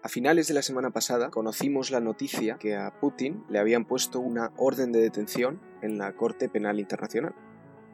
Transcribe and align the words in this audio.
A 0.00 0.08
finales 0.08 0.46
de 0.46 0.54
la 0.54 0.62
semana 0.62 0.90
pasada 0.90 1.30
conocimos 1.30 1.90
la 1.90 1.98
noticia 1.98 2.56
que 2.60 2.76
a 2.76 3.00
Putin 3.00 3.42
le 3.48 3.58
habían 3.58 3.84
puesto 3.84 4.20
una 4.20 4.52
orden 4.56 4.92
de 4.92 5.00
detención 5.00 5.60
en 5.82 5.98
la 5.98 6.12
Corte 6.12 6.48
Penal 6.48 6.78
Internacional. 6.78 7.34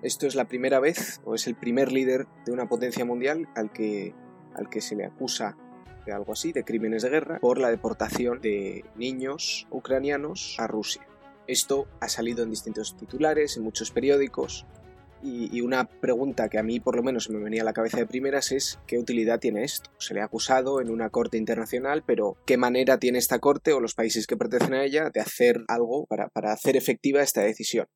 Esto 0.02 0.26
es 0.26 0.34
la 0.34 0.44
primera 0.44 0.80
vez 0.80 1.22
o 1.24 1.34
es 1.34 1.46
el 1.46 1.54
primer 1.54 1.92
líder 1.92 2.26
de 2.44 2.52
una 2.52 2.68
potencia 2.68 3.06
mundial 3.06 3.48
al 3.56 3.72
que, 3.72 4.14
al 4.54 4.68
que 4.68 4.82
se 4.82 4.96
le 4.96 5.06
acusa 5.06 5.56
de 6.04 6.12
algo 6.12 6.34
así, 6.34 6.52
de 6.52 6.62
crímenes 6.62 7.04
de 7.04 7.08
guerra, 7.08 7.38
por 7.40 7.58
la 7.58 7.70
deportación 7.70 8.38
de 8.42 8.84
niños 8.96 9.66
ucranianos 9.70 10.56
a 10.58 10.66
Rusia. 10.66 11.06
Esto 11.46 11.88
ha 12.00 12.10
salido 12.10 12.42
en 12.42 12.50
distintos 12.50 12.98
titulares, 12.98 13.56
en 13.56 13.62
muchos 13.62 13.90
periódicos, 13.90 14.66
y, 15.24 15.60
una 15.62 15.84
pregunta 15.84 16.48
que 16.48 16.58
a 16.58 16.62
mí 16.62 16.80
por 16.80 16.96
lo 16.96 17.02
menos 17.02 17.30
me 17.30 17.42
venía 17.42 17.62
a 17.62 17.64
la 17.64 17.72
cabeza 17.72 17.96
de 17.96 18.06
primeras 18.06 18.52
es 18.52 18.78
¿qué 18.86 18.98
utilidad 18.98 19.40
tiene 19.40 19.64
esto? 19.64 19.90
Se 19.98 20.14
le 20.14 20.20
ha 20.20 20.24
acusado 20.24 20.80
en 20.80 20.90
una 20.90 21.10
corte 21.10 21.38
internacional, 21.38 22.02
pero 22.06 22.36
¿qué 22.44 22.56
manera 22.56 22.98
tiene 22.98 23.18
esta 23.18 23.38
corte 23.38 23.72
o 23.72 23.80
los 23.80 23.94
países 23.94 24.26
que 24.26 24.36
pertenecen 24.36 24.74
a 24.74 24.84
ella 24.84 25.10
de 25.12 25.20
hacer 25.20 25.64
algo 25.68 26.06
para, 26.06 26.28
para 26.28 26.52
hacer 26.52 26.76
efectiva 26.76 27.22
esta 27.22 27.42
decisión? 27.42 27.86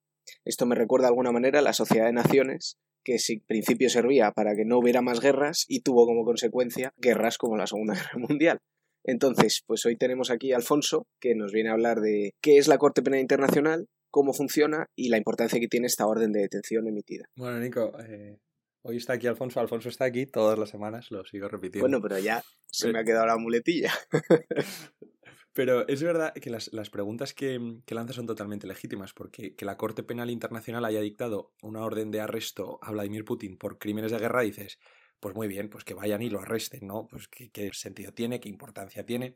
Esto 0.45 0.66
me 0.66 0.74
recuerda 0.74 1.06
de 1.06 1.10
alguna 1.10 1.33
manera 1.33 1.59
a 1.59 1.62
la 1.62 1.72
Sociedad 1.72 2.06
de 2.06 2.12
Naciones, 2.12 2.78
que 3.05 3.16
en 3.16 3.41
principio 3.47 3.91
servía 3.91 4.33
para 4.33 4.55
que 4.55 4.64
no 4.64 4.78
hubiera 4.78 5.02
más 5.02 5.20
guerras 5.20 5.64
y 5.69 5.80
tuvo 5.80 6.06
como 6.06 6.24
consecuencia 6.24 6.92
guerras 6.97 7.38
como 7.38 7.56
la 7.56 7.66
Segunda 7.66 7.95
Guerra 7.95 8.19
Mundial. 8.19 8.58
Entonces, 9.05 9.62
pues 9.66 9.86
hoy 9.86 9.97
tenemos 9.97 10.30
aquí 10.30 10.52
a 10.52 10.56
Alfonso, 10.56 11.06
que 11.20 11.34
nos 11.34 11.52
viene 11.52 11.70
a 11.70 11.72
hablar 11.72 12.00
de 12.00 12.33
qué 12.42 12.58
es 12.58 12.69
la 12.69 12.78
Corte 12.78 13.02
Penal 13.02 13.20
Internacional, 13.20 13.86
cómo 14.10 14.32
funciona 14.32 14.86
y 14.96 15.08
la 15.08 15.18
importancia 15.18 15.60
que 15.60 15.68
tiene 15.68 15.86
esta 15.86 16.06
orden 16.06 16.32
de 16.32 16.40
detención 16.40 16.86
emitida. 16.86 17.26
Bueno, 17.36 17.58
Nico, 17.58 17.92
eh, 18.00 18.38
hoy 18.82 18.96
está 18.96 19.14
aquí 19.14 19.26
Alfonso, 19.26 19.60
Alfonso 19.60 19.88
está 19.88 20.04
aquí 20.04 20.26
todas 20.26 20.58
las 20.58 20.70
semanas, 20.70 21.10
lo 21.10 21.24
sigo 21.24 21.48
repitiendo. 21.48 21.88
Bueno, 21.88 22.00
pero 22.02 22.18
ya 22.18 22.42
se 22.66 22.92
me 22.92 23.00
ha 23.00 23.04
quedado 23.04 23.26
la 23.26 23.36
muletilla. 23.36 23.92
Pero 25.58 25.88
es 25.88 26.00
verdad 26.05 26.33
que 26.34 26.50
las, 26.50 26.70
preguntas 26.91 27.34
que, 27.34 27.80
que 27.84 27.94
lanza 27.96 28.12
son 28.12 28.28
totalmente 28.28 28.68
legítimas, 28.68 29.12
porque 29.12 29.56
que 29.56 29.64
la 29.64 29.77
Corte 29.77 30.05
Penal 30.05 30.30
Internacional 30.30 30.84
haya 30.84 31.00
dictado 31.00 31.52
una 31.62 31.80
orden 31.80 32.12
de 32.12 32.20
arresto 32.20 32.78
a 32.80 32.92
Vladimir 32.92 33.24
Putin 33.24 33.58
por 33.58 33.77
crímenes 33.77 34.12
de 34.12 34.18
guerra, 34.18 34.42
dices, 34.42 34.78
pues 35.18 35.34
muy 35.34 35.48
bien, 35.48 35.68
pues 35.68 35.83
que 35.83 35.94
vayan 35.94 36.22
y 36.22 36.30
lo 36.30 36.40
arresten, 36.40 36.86
¿no? 36.86 37.08
Pues 37.08 37.27
qué, 37.27 37.50
qué 37.50 37.70
sentido 37.72 38.12
tiene, 38.12 38.38
qué 38.38 38.48
importancia 38.48 39.05
tiene. 39.05 39.34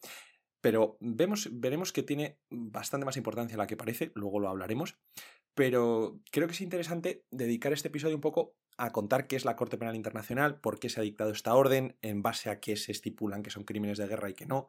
Pero 0.63 0.97
vemos, 1.01 1.51
veremos 1.53 1.93
que 1.93 2.03
tiene 2.03 2.39
bastante 2.49 3.05
más 3.05 3.19
importancia 3.19 3.59
la 3.59 3.67
que 3.67 3.77
parece, 3.77 4.13
luego 4.15 4.41
lo 4.41 4.49
hablaremos. 4.49 4.97
Pero 5.55 6.21
creo 6.31 6.47
que 6.47 6.55
es 6.55 6.61
interesante 6.63 7.27
dedicar 7.31 7.75
este 7.75 7.89
episodio 7.89 8.15
un 8.15 8.23
poco 8.23 8.55
a 8.79 8.91
contar 8.91 9.27
qué 9.27 9.37
es 9.37 9.45
la 9.45 9.57
Corte 9.57 9.77
Penal 9.77 9.97
Internacional, 9.97 10.61
por 10.61 10.79
qué 10.79 10.89
se 10.89 11.01
ha 11.01 11.03
dictado 11.03 11.33
esta 11.33 11.55
orden, 11.55 11.99
en 12.01 12.23
base 12.23 12.49
a 12.49 12.61
qué 12.61 12.77
se 12.77 12.93
estipulan 12.93 13.43
que 13.43 13.51
son 13.51 13.65
crímenes 13.65 13.99
de 13.99 14.07
guerra 14.07 14.31
y 14.31 14.35
que 14.35 14.47
no, 14.47 14.69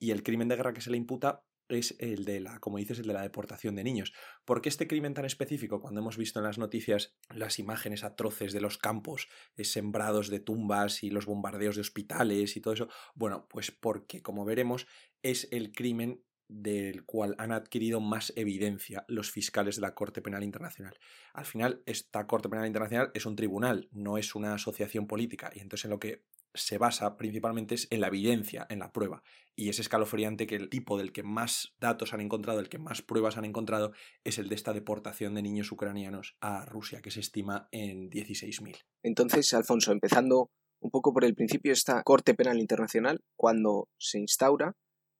y 0.00 0.10
el 0.10 0.24
crimen 0.24 0.48
de 0.48 0.56
guerra 0.56 0.72
que 0.72 0.80
se 0.80 0.90
le 0.90 0.96
imputa 0.96 1.44
es 1.68 1.96
el 1.98 2.24
de 2.24 2.40
la, 2.40 2.58
como 2.58 2.78
dices, 2.78 2.98
el 2.98 3.06
de 3.06 3.14
la 3.14 3.22
deportación 3.22 3.74
de 3.74 3.84
niños. 3.84 4.12
¿Por 4.44 4.60
qué 4.60 4.68
este 4.68 4.86
crimen 4.86 5.14
tan 5.14 5.24
específico? 5.24 5.80
Cuando 5.80 6.00
hemos 6.00 6.16
visto 6.16 6.38
en 6.38 6.44
las 6.44 6.58
noticias 6.58 7.14
las 7.30 7.58
imágenes 7.58 8.04
atroces 8.04 8.52
de 8.52 8.60
los 8.60 8.76
campos 8.76 9.28
eh, 9.56 9.64
sembrados 9.64 10.28
de 10.28 10.40
tumbas 10.40 11.02
y 11.02 11.10
los 11.10 11.26
bombardeos 11.26 11.76
de 11.76 11.80
hospitales 11.80 12.56
y 12.56 12.60
todo 12.60 12.74
eso, 12.74 12.88
bueno, 13.14 13.46
pues 13.48 13.70
porque, 13.70 14.22
como 14.22 14.44
veremos, 14.44 14.86
es 15.24 15.48
el 15.50 15.72
crimen 15.72 16.22
del 16.48 17.04
cual 17.04 17.34
han 17.38 17.52
adquirido 17.52 18.00
más 18.00 18.32
evidencia 18.36 19.04
los 19.08 19.30
fiscales 19.30 19.76
de 19.76 19.82
la 19.82 19.94
Corte 19.94 20.22
Penal 20.22 20.44
Internacional. 20.44 20.96
Al 21.32 21.46
final, 21.46 21.82
esta 21.86 22.26
Corte 22.26 22.48
Penal 22.48 22.66
Internacional 22.66 23.10
es 23.14 23.26
un 23.26 23.34
tribunal, 23.34 23.88
no 23.90 24.18
es 24.18 24.34
una 24.34 24.54
asociación 24.54 25.06
política, 25.06 25.50
y 25.54 25.60
entonces 25.60 25.86
en 25.86 25.90
lo 25.90 25.98
que 25.98 26.22
se 26.52 26.78
basa 26.78 27.16
principalmente 27.16 27.74
es 27.74 27.88
en 27.90 28.00
la 28.00 28.08
evidencia, 28.08 28.66
en 28.68 28.78
la 28.78 28.92
prueba. 28.92 29.22
Y 29.56 29.70
es 29.70 29.80
escalofriante 29.80 30.46
que 30.46 30.56
el 30.56 30.68
tipo 30.68 30.98
del 30.98 31.12
que 31.12 31.22
más 31.22 31.74
datos 31.80 32.12
han 32.12 32.20
encontrado, 32.20 32.60
el 32.60 32.68
que 32.68 32.78
más 32.78 33.02
pruebas 33.02 33.36
han 33.36 33.44
encontrado, 33.44 33.92
es 34.22 34.38
el 34.38 34.48
de 34.48 34.54
esta 34.54 34.72
deportación 34.72 35.34
de 35.34 35.42
niños 35.42 35.72
ucranianos 35.72 36.36
a 36.40 36.64
Rusia, 36.66 37.00
que 37.00 37.10
se 37.10 37.20
estima 37.20 37.68
en 37.72 38.10
16.000. 38.10 38.84
Entonces, 39.02 39.52
Alfonso, 39.54 39.90
empezando 39.90 40.50
un 40.80 40.90
poco 40.90 41.12
por 41.12 41.24
el 41.24 41.34
principio, 41.34 41.72
esta 41.72 42.02
Corte 42.02 42.34
Penal 42.34 42.60
Internacional, 42.60 43.20
cuando 43.36 43.88
se 43.98 44.18
instaura, 44.18 44.76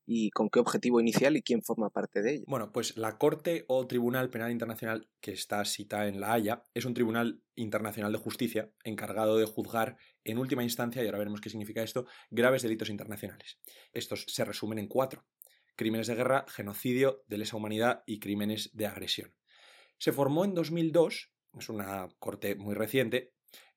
y 0.07 0.31
con 0.31 0.51
qué 0.51 0.61
objetivo 0.61 1.01
inicial 1.01 1.37
y 1.37 1.43
quién 1.43 1.63
forma 1.63 1.91
parte 1.91 2.23
de 2.23 2.35
ella. 2.35 2.45
Bueno, 2.47 2.73
pues 2.73 2.97
la 2.97 3.19
Corte 3.19 3.65
o 3.69 3.87
Tribunal 3.87 4.31
Penal 4.31 4.51
Internacional, 4.51 5.09
que 5.21 5.33
está 5.33 5.65
citada 5.65 6.09
en 6.09 6.21
La 6.21 6.33
Haya, 6.33 6.65
es 6.75 6.85
un 6.85 6.95
tribunal 6.95 7.43
internacional 7.55 8.13
de 8.13 8.19
justicia 8.19 8.71
encargado 8.83 9.39
de 9.39 9.47
juzgar 9.47 9.97
en 10.25 10.39
última 10.39 10.63
instancia, 10.63 11.03
y 11.03 11.07
ahora 11.07 11.19
veremos 11.19 11.41
qué 11.41 11.51
significa 11.51 11.83
esto, 11.83 12.07
graves 12.31 12.63
delitos 12.63 12.91
internacionales. 12.91 13.59
Estos 13.93 14.25
se 14.29 14.45
resumen 14.45 14.79
en 14.79 14.89
cuatro. 14.89 15.27
Crímenes 15.77 16.07
de 16.07 16.15
guerra, 16.15 16.47
genocidio, 16.49 17.25
de 17.27 17.39
lesa 17.39 17.57
humanidad 17.57 18.05
y 18.07 18.21
crímenes 18.21 18.71
de 18.75 18.87
agresión. 18.87 19.35
Se 19.99 20.13
formó 20.13 20.45
en 20.45 20.55
2002, 20.55 21.33
es 21.59 21.69
una 21.69 22.09
corte 22.19 22.55
muy 22.55 22.75
reciente, 22.75 23.34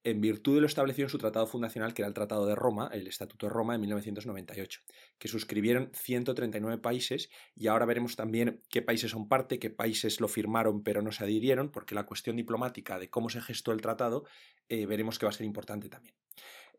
en 0.08 0.22
virtud 0.22 0.56
de 0.56 0.62
lo 0.62 0.68
establecido 0.68 1.06
en 1.06 1.10
su 1.10 1.18
tratado 1.18 1.48
fundacional, 1.48 1.94
que 1.94 2.02
era 2.02 2.08
el 2.08 2.14
Tratado 2.14 2.46
de 2.46 2.56
Roma, 2.56 2.90
el 2.94 3.08
Estatuto 3.08 3.48
de 3.48 3.52
Roma 3.52 3.74
de 3.74 3.80
1998, 3.80 4.80
que 5.20 5.28
suscribieron 5.28 5.90
139 5.94 6.78
países 6.82 7.30
y 7.58 7.68
ahora 7.68 7.86
veremos 7.86 8.16
también 8.16 8.62
qué 8.70 8.82
países 8.82 9.12
son 9.12 9.28
parte, 9.28 9.60
qué 9.60 9.70
países 9.70 10.22
lo 10.22 10.30
firmaron 10.30 10.82
pero 10.82 11.02
no 11.02 11.12
se 11.12 11.26
adhirieron, 11.26 11.72
porque 11.72 11.94
la 11.94 12.06
cuestión 12.06 12.38
diplomática 12.38 12.98
de 13.00 13.10
cómo 13.10 13.30
se 13.30 13.42
gestó 13.42 13.74
el 13.74 13.82
tratado 13.82 14.24
eh, 14.70 14.86
veremos 14.86 15.20
que 15.20 15.26
va 15.26 15.32
a 15.32 15.34
ser 15.34 15.46
importante 15.46 15.90
también. 15.90 16.16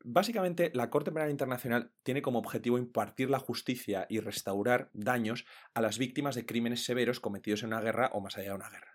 Básicamente, 0.05 0.71
la 0.75 0.91
Corte 0.91 1.11
Penal 1.11 1.31
Internacional 1.31 1.91
tiene 2.05 2.23
como 2.23 2.39
objetivo 2.39 2.79
impartir 2.79 3.31
la 3.31 3.41
justicia 3.41 4.07
y 4.09 4.21
restaurar 4.21 4.91
daños 4.93 5.45
a 5.75 5.81
las 5.81 5.99
víctimas 5.99 6.37
de 6.37 6.47
crímenes 6.47 6.85
severos 6.85 7.19
cometidos 7.19 7.63
en 7.63 7.69
una 7.69 7.81
guerra 7.81 8.11
o 8.13 8.21
más 8.21 8.37
allá 8.37 8.51
de 8.51 8.55
una 8.55 8.71
guerra. 8.71 8.93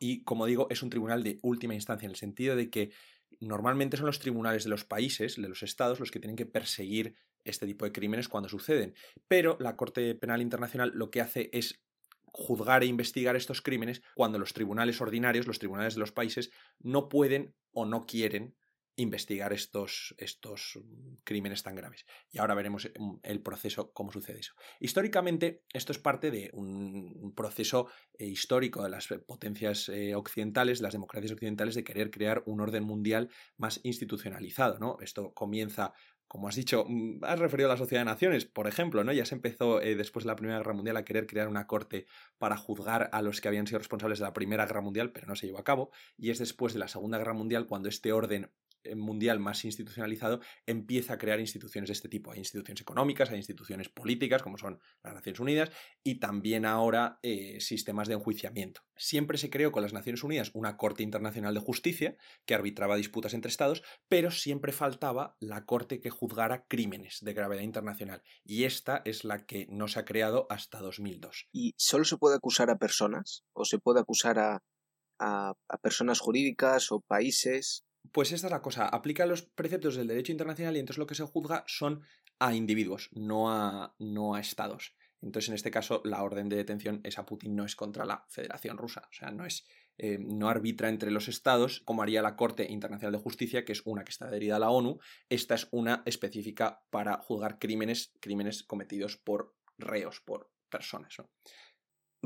Y, 0.00 0.24
como 0.24 0.46
digo, 0.46 0.66
es 0.70 0.82
un 0.82 0.88
tribunal 0.88 1.22
de 1.22 1.38
última 1.42 1.74
instancia, 1.74 2.06
en 2.06 2.12
el 2.12 2.16
sentido 2.16 2.56
de 2.56 2.70
que 2.70 2.90
normalmente 3.40 3.96
son 3.96 4.06
los 4.06 4.18
tribunales 4.18 4.64
de 4.64 4.70
los 4.70 4.84
países, 4.84 5.36
de 5.36 5.48
los 5.48 5.62
estados, 5.62 6.00
los 6.00 6.10
que 6.10 6.20
tienen 6.20 6.36
que 6.36 6.46
perseguir 6.46 7.14
este 7.44 7.66
tipo 7.66 7.84
de 7.84 7.92
crímenes 7.92 8.28
cuando 8.28 8.48
suceden. 8.48 8.94
Pero 9.28 9.56
la 9.60 9.76
Corte 9.76 10.14
Penal 10.14 10.42
Internacional 10.42 10.92
lo 10.94 11.10
que 11.10 11.20
hace 11.20 11.50
es 11.52 11.82
juzgar 12.24 12.82
e 12.82 12.86
investigar 12.86 13.36
estos 13.36 13.62
crímenes 13.62 14.02
cuando 14.14 14.38
los 14.38 14.52
tribunales 14.52 15.00
ordinarios, 15.00 15.46
los 15.46 15.58
tribunales 15.58 15.94
de 15.94 16.00
los 16.00 16.12
países, 16.12 16.50
no 16.80 17.08
pueden 17.08 17.54
o 17.72 17.86
no 17.86 18.06
quieren 18.06 18.54
investigar 18.96 19.52
estos, 19.52 20.14
estos 20.18 20.78
crímenes 21.24 21.62
tan 21.62 21.76
graves. 21.76 22.06
Y 22.30 22.38
ahora 22.38 22.54
veremos 22.54 22.90
mm, 22.98 23.16
el 23.22 23.40
proceso, 23.40 23.92
cómo 23.92 24.10
sucede 24.10 24.40
eso. 24.40 24.54
Históricamente, 24.80 25.62
esto 25.72 25.92
es 25.92 25.98
parte 25.98 26.30
de 26.30 26.50
un 26.52 27.32
proceso 27.36 27.88
eh, 28.18 28.26
histórico 28.26 28.82
de 28.82 28.90
las 28.90 29.08
potencias 29.26 29.88
eh, 29.88 30.14
occidentales, 30.14 30.80
las 30.80 30.92
democracias 30.92 31.32
occidentales, 31.32 31.74
de 31.74 31.84
querer 31.84 32.10
crear 32.10 32.42
un 32.46 32.60
orden 32.60 32.84
mundial 32.84 33.30
más 33.56 33.80
institucionalizado. 33.82 34.78
¿no? 34.78 34.96
Esto 35.00 35.32
comienza 35.34 35.92
como 36.28 36.48
has 36.48 36.56
dicho, 36.56 36.84
mm, 36.88 37.22
has 37.22 37.38
referido 37.38 37.68
a 37.68 37.72
la 37.74 37.78
Sociedad 37.78 38.00
de 38.00 38.06
Naciones, 38.06 38.46
por 38.46 38.66
ejemplo, 38.66 39.04
¿no? 39.04 39.12
Ya 39.12 39.24
se 39.24 39.34
empezó 39.34 39.80
eh, 39.80 39.94
después 39.94 40.24
de 40.24 40.28
la 40.28 40.36
Primera 40.36 40.58
Guerra 40.58 40.72
Mundial 40.72 40.96
a 40.96 41.04
querer 41.04 41.26
crear 41.26 41.48
una 41.48 41.66
corte 41.66 42.06
para 42.38 42.56
juzgar 42.56 43.08
a 43.12 43.22
los 43.22 43.40
que 43.40 43.48
habían 43.48 43.66
sido 43.66 43.78
responsables 43.78 44.18
de 44.18 44.24
la 44.24 44.32
Primera 44.32 44.66
Guerra 44.66 44.80
Mundial, 44.80 45.12
pero 45.12 45.26
no 45.28 45.36
se 45.36 45.46
llevó 45.46 45.58
a 45.58 45.64
cabo, 45.64 45.90
y 46.16 46.30
es 46.30 46.38
después 46.38 46.72
de 46.72 46.80
la 46.80 46.88
Segunda 46.88 47.18
Guerra 47.18 47.32
Mundial 47.32 47.66
cuando 47.66 47.88
este 47.88 48.12
orden 48.12 48.50
mundial 48.94 49.40
más 49.40 49.64
institucionalizado 49.64 50.40
empieza 50.66 51.14
a 51.14 51.18
crear 51.18 51.40
instituciones 51.40 51.88
de 51.88 51.94
este 51.94 52.08
tipo. 52.08 52.32
Hay 52.32 52.38
instituciones 52.38 52.80
económicas, 52.80 53.30
hay 53.30 53.36
instituciones 53.36 53.88
políticas, 53.88 54.42
como 54.42 54.58
son 54.58 54.78
las 55.02 55.14
Naciones 55.14 55.40
Unidas, 55.40 55.70
y 56.02 56.20
también 56.20 56.64
ahora 56.66 57.18
eh, 57.22 57.60
sistemas 57.60 58.08
de 58.08 58.14
enjuiciamiento. 58.14 58.82
Siempre 58.96 59.38
se 59.38 59.50
creó 59.50 59.72
con 59.72 59.82
las 59.82 59.92
Naciones 59.92 60.22
Unidas 60.22 60.50
una 60.54 60.76
Corte 60.76 61.02
Internacional 61.02 61.54
de 61.54 61.60
Justicia 61.60 62.16
que 62.44 62.54
arbitraba 62.54 62.96
disputas 62.96 63.34
entre 63.34 63.50
Estados, 63.50 63.82
pero 64.08 64.30
siempre 64.30 64.72
faltaba 64.72 65.36
la 65.40 65.64
Corte 65.64 66.00
que 66.00 66.10
juzgara 66.10 66.66
crímenes 66.66 67.18
de 67.22 67.34
gravedad 67.34 67.62
internacional. 67.62 68.22
Y 68.44 68.64
esta 68.64 69.02
es 69.04 69.24
la 69.24 69.44
que 69.46 69.66
no 69.70 69.88
se 69.88 70.00
ha 70.00 70.04
creado 70.04 70.46
hasta 70.50 70.80
2002. 70.80 71.48
¿Y 71.52 71.74
solo 71.76 72.04
se 72.04 72.16
puede 72.16 72.36
acusar 72.36 72.70
a 72.70 72.78
personas? 72.78 73.44
¿O 73.52 73.64
se 73.64 73.78
puede 73.78 74.00
acusar 74.00 74.38
a, 74.38 74.62
a 75.18 75.78
personas 75.82 76.20
jurídicas 76.20 76.92
o 76.92 77.00
países? 77.00 77.84
Pues 78.12 78.32
esta 78.32 78.46
es 78.46 78.50
la 78.50 78.62
cosa, 78.62 78.88
aplica 78.88 79.26
los 79.26 79.42
preceptos 79.42 79.96
del 79.96 80.08
derecho 80.08 80.32
internacional 80.32 80.76
y 80.76 80.80
entonces 80.80 80.98
lo 80.98 81.06
que 81.06 81.14
se 81.14 81.24
juzga 81.24 81.64
son 81.66 82.02
a 82.38 82.54
individuos, 82.54 83.08
no 83.12 83.50
a, 83.50 83.94
no 83.98 84.34
a 84.34 84.40
estados. 84.40 84.94
Entonces, 85.22 85.48
en 85.48 85.54
este 85.54 85.70
caso, 85.70 86.02
la 86.04 86.22
orden 86.22 86.48
de 86.48 86.56
detención 86.56 87.00
es 87.02 87.18
a 87.18 87.26
Putin, 87.26 87.56
no 87.56 87.64
es 87.64 87.74
contra 87.74 88.04
la 88.04 88.26
Federación 88.28 88.76
Rusa. 88.76 89.08
O 89.10 89.12
sea, 89.12 89.30
no 89.30 89.44
es. 89.44 89.66
Eh, 89.98 90.18
no 90.20 90.50
arbitra 90.50 90.90
entre 90.90 91.10
los 91.10 91.26
estados, 91.26 91.80
como 91.80 92.02
haría 92.02 92.20
la 92.20 92.36
Corte 92.36 92.70
Internacional 92.70 93.12
de 93.12 93.18
Justicia, 93.18 93.64
que 93.64 93.72
es 93.72 93.80
una 93.86 94.04
que 94.04 94.10
está 94.10 94.26
adherida 94.26 94.56
a 94.56 94.58
la 94.58 94.68
ONU. 94.68 94.98
Esta 95.30 95.54
es 95.54 95.68
una 95.70 96.02
específica 96.04 96.84
para 96.90 97.16
juzgar 97.16 97.58
crímenes, 97.58 98.12
crímenes 98.20 98.62
cometidos 98.62 99.16
por 99.16 99.56
reos, 99.78 100.20
por 100.20 100.52
personas. 100.68 101.16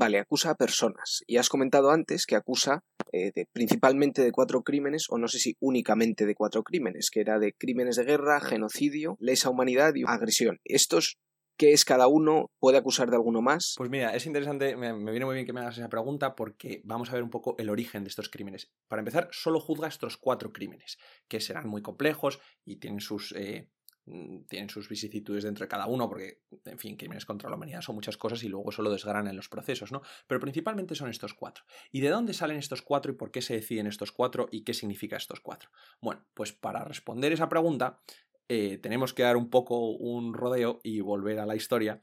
Vale, 0.01 0.17
acusa 0.17 0.49
a 0.49 0.55
personas. 0.55 1.23
Y 1.27 1.37
has 1.37 1.47
comentado 1.47 1.91
antes 1.91 2.25
que 2.25 2.35
acusa 2.35 2.83
eh, 3.11 3.45
principalmente 3.53 4.23
de 4.23 4.31
cuatro 4.31 4.63
crímenes, 4.63 5.05
o 5.09 5.19
no 5.19 5.27
sé 5.27 5.37
si 5.37 5.55
únicamente 5.59 6.25
de 6.25 6.33
cuatro 6.33 6.63
crímenes, 6.63 7.11
que 7.11 7.19
era 7.19 7.37
de 7.37 7.53
crímenes 7.53 7.97
de 7.97 8.05
guerra, 8.05 8.39
genocidio, 8.39 9.15
lesa 9.19 9.51
humanidad 9.51 9.93
y 9.93 10.01
agresión. 10.07 10.59
Estos 10.63 11.19
¿Qué 11.55 11.73
es 11.73 11.85
cada 11.85 12.07
uno? 12.07 12.49
¿Puede 12.59 12.79
acusar 12.79 13.11
de 13.11 13.17
alguno 13.17 13.43
más? 13.43 13.75
Pues 13.77 13.91
mira, 13.91 14.15
es 14.15 14.25
interesante, 14.25 14.75
me, 14.75 14.91
viene 15.11 15.25
muy 15.25 15.35
bien 15.35 15.45
que 15.45 15.53
me 15.53 15.59
hagas 15.59 15.77
esa 15.77 15.89
pregunta 15.89 16.33
porque 16.33 16.81
vamos 16.83 17.11
a 17.11 17.13
ver 17.13 17.21
un 17.21 17.29
poco 17.29 17.53
el 17.59 17.69
origen 17.69 18.03
de 18.03 18.09
estos 18.09 18.29
crímenes. 18.29 18.71
Para 18.87 19.01
empezar, 19.01 19.29
solo 19.31 19.59
juzga 19.59 19.87
estos 19.87 20.17
cuatro 20.17 20.51
crímenes, 20.51 20.97
que 21.27 21.39
serán 21.39 21.67
muy 21.67 21.83
complejos 21.83 22.39
y 22.65 22.77
tienen 22.77 22.99
sus... 22.99 23.33
Eh, 23.33 23.69
tienen 24.47 24.69
sus 24.69 24.89
vicisitudes 24.89 25.43
dentro 25.43 25.65
de 25.65 25.69
cada 25.69 25.87
uno, 25.87 26.07
porque, 26.07 26.41
en 26.65 26.77
fin, 26.77 26.97
crímenes 26.97 27.25
contra 27.25 27.49
la 27.49 27.55
humanidad 27.55 27.81
son 27.81 27.95
muchas 27.95 28.17
cosas 28.17 28.43
y 28.43 28.49
luego 28.49 28.71
solo 28.71 28.91
desgranan 28.91 29.35
los 29.35 29.49
procesos, 29.49 29.91
¿no? 29.91 30.01
Pero 30.27 30.39
principalmente 30.39 30.95
son 30.95 31.09
estos 31.09 31.33
cuatro. 31.33 31.63
¿Y 31.91 32.01
de 32.01 32.09
dónde 32.09 32.33
salen 32.33 32.57
estos 32.57 32.81
cuatro 32.81 33.11
y 33.11 33.15
por 33.15 33.31
qué 33.31 33.41
se 33.41 33.53
deciden 33.53 33.87
estos 33.87 34.11
cuatro 34.11 34.47
y 34.51 34.63
qué 34.63 34.73
significa 34.73 35.17
estos 35.17 35.39
cuatro? 35.39 35.69
Bueno, 36.01 36.25
pues 36.33 36.51
para 36.51 36.83
responder 36.83 37.31
esa 37.31 37.49
pregunta, 37.49 38.01
eh, 38.47 38.77
tenemos 38.77 39.13
que 39.13 39.23
dar 39.23 39.37
un 39.37 39.49
poco 39.49 39.91
un 39.91 40.33
rodeo 40.33 40.81
y 40.83 40.99
volver 41.01 41.39
a 41.39 41.45
la 41.45 41.55
historia 41.55 42.01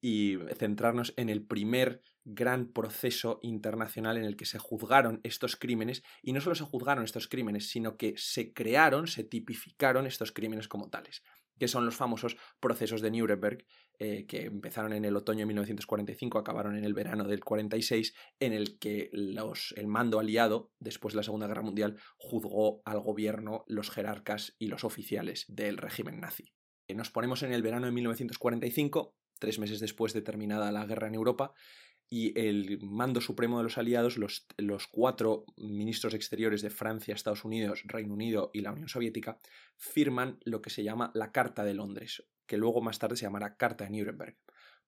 y 0.00 0.38
centrarnos 0.56 1.12
en 1.16 1.28
el 1.28 1.44
primer 1.44 2.02
gran 2.24 2.72
proceso 2.72 3.40
internacional 3.42 4.16
en 4.16 4.24
el 4.24 4.36
que 4.36 4.44
se 4.44 4.58
juzgaron 4.58 5.20
estos 5.24 5.56
crímenes 5.56 6.02
y 6.22 6.32
no 6.32 6.40
solo 6.40 6.54
se 6.54 6.64
juzgaron 6.64 7.04
estos 7.04 7.26
crímenes, 7.26 7.68
sino 7.68 7.96
que 7.96 8.14
se 8.16 8.52
crearon, 8.52 9.06
se 9.08 9.24
tipificaron 9.24 10.06
estos 10.06 10.30
crímenes 10.30 10.68
como 10.68 10.90
tales 10.90 11.22
que 11.58 11.68
son 11.68 11.84
los 11.84 11.96
famosos 11.96 12.36
procesos 12.60 13.00
de 13.00 13.10
Nuremberg, 13.10 13.64
eh, 13.98 14.26
que 14.26 14.46
empezaron 14.46 14.92
en 14.92 15.04
el 15.04 15.16
otoño 15.16 15.40
de 15.40 15.46
1945, 15.46 16.38
acabaron 16.38 16.76
en 16.76 16.84
el 16.84 16.94
verano 16.94 17.24
del 17.24 17.44
46, 17.44 18.14
en 18.40 18.52
el 18.52 18.78
que 18.78 19.10
los, 19.12 19.74
el 19.76 19.86
mando 19.86 20.18
aliado, 20.18 20.72
después 20.78 21.14
de 21.14 21.18
la 21.18 21.22
Segunda 21.22 21.46
Guerra 21.46 21.62
Mundial, 21.62 21.98
juzgó 22.16 22.82
al 22.84 23.00
gobierno, 23.00 23.64
los 23.66 23.90
jerarcas 23.90 24.54
y 24.58 24.68
los 24.68 24.84
oficiales 24.84 25.44
del 25.48 25.76
régimen 25.76 26.20
nazi. 26.20 26.52
Eh, 26.86 26.94
nos 26.94 27.10
ponemos 27.10 27.42
en 27.42 27.52
el 27.52 27.62
verano 27.62 27.86
de 27.86 27.92
1945, 27.92 29.16
tres 29.38 29.58
meses 29.58 29.80
después 29.80 30.12
de 30.12 30.22
terminada 30.22 30.72
la 30.72 30.86
guerra 30.86 31.08
en 31.08 31.14
Europa, 31.14 31.52
y 32.10 32.38
el 32.38 32.78
mando 32.82 33.20
supremo 33.20 33.58
de 33.58 33.64
los 33.64 33.76
aliados, 33.76 34.16
los, 34.16 34.46
los, 34.56 34.86
cuatro 34.86 35.44
ministros 35.56 36.14
exteriores 36.14 36.62
de 36.62 36.70
Francia, 36.70 37.14
Estados 37.14 37.44
Unidos, 37.44 37.82
Reino 37.84 38.14
Unido 38.14 38.50
y 38.54 38.60
la 38.60 38.72
Unión 38.72 38.88
Soviética, 38.88 39.38
firman 39.76 40.38
lo 40.44 40.62
que 40.62 40.70
se 40.70 40.82
llama 40.82 41.10
la 41.14 41.32
Carta 41.32 41.64
de 41.64 41.74
Londres, 41.74 42.24
que 42.46 42.56
luego 42.56 42.80
más 42.80 42.98
tarde 42.98 43.16
se 43.16 43.26
llamará 43.26 43.56
Carta 43.56 43.84
de 43.84 43.90
Nuremberg, 43.90 44.38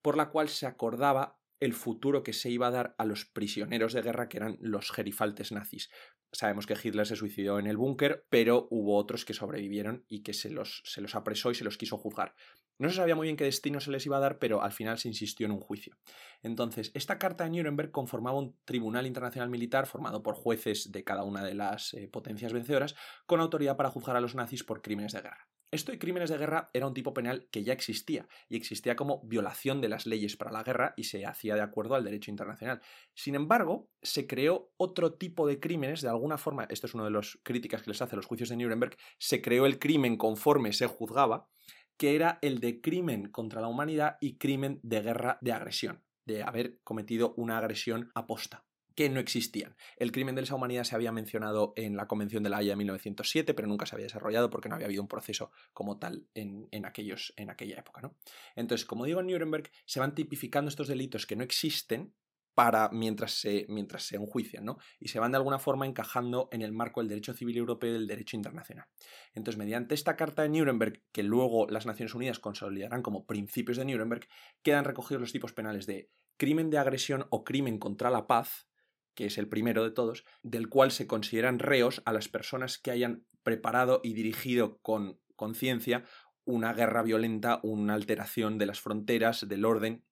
por 0.01 0.17
la 0.17 0.31
cual 0.31 0.49
se 0.49 0.67
acordaba 0.67 1.39
el 1.61 1.75
futuro 1.75 2.23
que 2.23 2.33
se 2.33 2.49
iba 2.49 2.69
a 2.69 2.71
dar 2.71 2.95
a 2.97 3.05
los 3.05 3.27
prisioneros 3.27 3.93
de 3.93 4.01
guerra 4.01 4.29
que 4.29 4.39
eran 4.39 4.57
los 4.61 4.91
gerifaltes 4.91 5.53
nazis. 5.53 5.91
Sabemos 6.33 6.67
que 6.67 6.77
Hitler 6.81 7.07
se 7.07 7.17
suicidó 7.17 7.59
en 7.59 7.67
el 7.67 7.77
búnker, 7.77 8.25
pero 8.31 8.69
hubo 8.71 8.97
otros 8.97 9.25
que 9.25 9.35
sobrevivieron 9.35 10.05
y 10.09 10.23
que 10.23 10.33
se 10.33 10.51
los, 10.51 10.83
se 10.85 11.01
los 11.01 11.15
apresó 11.15 11.51
y 11.51 11.55
se 11.55 11.65
los 11.65 11.77
quiso 11.77 11.99
juzgar. 11.99 12.35
No 12.79 12.89
se 12.89 12.97
sabía 12.97 13.15
muy 13.15 13.27
bien 13.27 13.37
qué 13.37 13.45
destino 13.45 13.79
se 13.79 13.91
les 13.91 14.07
iba 14.07 14.17
a 14.17 14.21
dar, 14.21 14.39
pero 14.39 14.63
al 14.63 14.73
final 14.73 14.99
se 14.99 15.09
insistió 15.09 15.45
en 15.45 15.53
un 15.53 15.61
juicio. 15.61 15.99
Entonces, 16.43 16.93
esta 16.95 17.19
carta 17.19 17.45
de 17.45 17.51
Nuremberg 17.51 17.91
conformaba 17.91 18.39
un 18.39 18.57
tribunal 18.65 19.07
internacional 19.07 19.51
militar 19.51 19.87
formado 19.87 20.23
por 20.23 20.35
jueces 20.35 20.91
de 20.91 21.05
cada 21.05 21.25
una 21.25 21.45
de 21.45 21.55
las 21.55 21.93
eh, 21.93 22.09
potencias 22.09 22.55
vencedoras, 22.55 22.95
con 23.27 23.41
autoridad 23.41 23.77
para 23.77 23.91
juzgar 23.91 24.17
a 24.17 24.21
los 24.21 24.35
nazis 24.35 24.65
por 24.65 24.81
crímenes 24.81 25.13
de 25.13 25.21
guerra. 25.21 25.50
Esto 25.73 25.93
de 25.93 26.01
crímenes 26.01 26.31
de 26.31 26.39
guerra 26.39 26.69
era 26.73 26.89
un 26.89 26.95
tipo 26.95 27.15
penal 27.15 27.47
que 27.53 27.63
ya 27.63 27.73
existía, 27.73 28.27
y 28.49 28.57
existía 28.57 28.97
como 28.97 29.23
violación 29.23 29.81
de 29.81 29.89
las 29.89 30.05
leyes 30.05 30.37
para 30.37 30.51
la 30.51 30.65
guerra 30.65 30.95
y 30.97 31.05
se 31.05 31.25
hacía 31.25 31.55
de 31.55 31.61
acuerdo 31.61 31.95
al 31.95 32.03
derecho 32.03 32.33
internacional. 32.33 32.81
Sin 33.15 33.37
embargo, 33.37 33.89
se 34.03 34.27
creó 34.27 34.73
otro 34.77 35.15
tipo 35.15 35.47
de 35.47 35.61
crímenes, 35.61 36.01
de 36.01 36.09
alguna 36.09 36.39
forma, 36.39 36.65
esto 36.65 36.89
es 36.89 36.95
una 36.95 37.05
de 37.05 37.13
las 37.13 37.39
críticas 37.45 37.83
que 37.83 37.91
les 37.91 38.03
hace 38.03 38.17
a 38.17 38.17
los 38.17 38.27
juicios 38.27 38.49
de 38.49 38.57
Nuremberg, 38.57 38.97
se 39.19 39.41
creó 39.41 39.65
el 39.65 39.79
crimen 39.79 40.17
conforme 40.17 40.73
se 40.73 40.89
juzgaba, 40.89 41.49
que 41.97 42.17
era 42.17 42.41
el 42.43 42.59
de 42.59 42.81
crimen 42.81 43.31
contra 43.31 43.61
la 43.61 43.69
humanidad 43.69 44.17
y 44.21 44.39
crimen 44.39 44.81
de 44.83 45.03
guerra 45.03 45.39
de 45.41 45.53
agresión, 45.53 46.03
de 46.25 46.43
haber 46.43 46.81
cometido 46.83 47.33
una 47.37 47.59
agresión 47.59 48.11
aposta 48.17 48.65
que 49.01 49.09
no 49.09 49.19
existían. 49.19 49.77
El 49.97 50.13
crimen 50.13 50.35
de 50.35 50.43
lesa 50.43 50.55
humanidad 50.55 50.85
se 50.85 50.95
había 50.95 51.11
mencionado 51.11 51.73
en 51.77 51.97
la 51.97 52.07
Convención 52.07 52.43
de 52.43 52.51
la 52.51 52.59
Haya 52.59 52.73
de 52.73 52.77
1907, 52.77 53.55
pero 53.55 53.67
nunca 53.67 53.87
se 53.87 53.95
había 53.95 54.05
desarrollado 54.05 54.51
porque 54.51 54.69
no 54.69 54.75
había 54.75 54.89
habido 54.89 55.01
un 55.01 55.09
proceso 55.09 55.53
como 55.73 55.99
tal 55.99 56.27
en, 56.35 56.69
aquellos, 56.85 57.33
en 57.39 57.49
aquella 57.49 57.79
época. 57.79 58.03
¿no? 58.03 58.15
Entonces, 58.57 58.87
como 58.87 59.07
digo, 59.07 59.21
en 59.21 59.29
Nuremberg 59.29 59.71
se 59.87 60.01
van 60.01 60.15
tipificando 60.15 60.69
estos 60.69 60.87
delitos 60.87 61.25
que 61.25 61.35
no 61.35 61.43
existen 61.43 62.13
para 62.55 62.91
mientras 62.91 63.33
se, 63.41 63.65
mientras 63.71 64.03
se 64.03 64.17
enjuician, 64.17 64.67
¿no? 64.67 64.77
Y 64.99 65.09
se 65.09 65.19
van 65.19 65.33
de 65.33 65.39
alguna 65.39 65.59
forma 65.59 65.87
encajando 65.87 66.51
en 66.53 66.61
el 66.61 66.73
marco 66.73 67.01
del 67.01 67.09
derecho 67.09 67.33
civil 67.33 67.57
europeo 67.57 67.89
y 67.89 67.95
del 67.95 68.07
derecho 68.07 68.37
internacional. 68.37 68.85
Entonces, 69.33 69.57
mediante 69.57 69.95
esta 69.95 70.15
Carta 70.15 70.43
de 70.43 70.51
Nuremberg, 70.51 71.05
que 71.11 71.23
luego 71.23 71.69
las 71.69 71.87
Naciones 71.87 72.15
Unidas 72.15 72.39
consolidarán 72.39 73.01
como 73.01 73.25
principios 73.25 73.79
de 73.79 73.87
Nuremberg, 73.87 74.29
quedan 74.63 74.85
recogidos 74.85 75.23
los 75.23 75.33
tipos 75.33 75.55
penales 75.55 75.87
de 75.87 76.11
crimen 76.37 76.69
de 76.69 76.77
agresión 76.77 77.27
o 77.31 77.45
crimen 77.45 77.79
contra 77.79 78.11
la 78.11 78.27
paz, 78.27 78.70
que 79.15 79.27
es 79.27 79.39
el 79.39 79.49
primero 79.49 79.85
de 79.85 79.91
todos, 79.91 80.25
del 80.43 80.69
cual 80.69 80.91
se 80.91 81.07
consideran 81.07 81.59
reos 81.59 82.03
a 82.05 82.13
las 82.13 82.29
personas 82.29 82.79
que 82.79 82.91
hayan 82.91 83.25
preparado 83.43 84.01
y 84.03 84.15
dirigido 84.15 84.79
con 84.83 85.21
conciencia 85.37 86.05
una 86.45 86.73
guerra 86.73 87.03
violenta, 87.03 87.61
una 87.63 87.95
alteración 87.95 88.59
de 88.59 88.67
las 88.67 88.81
fronteras, 88.81 89.49
del 89.49 89.65
orden 89.65 90.05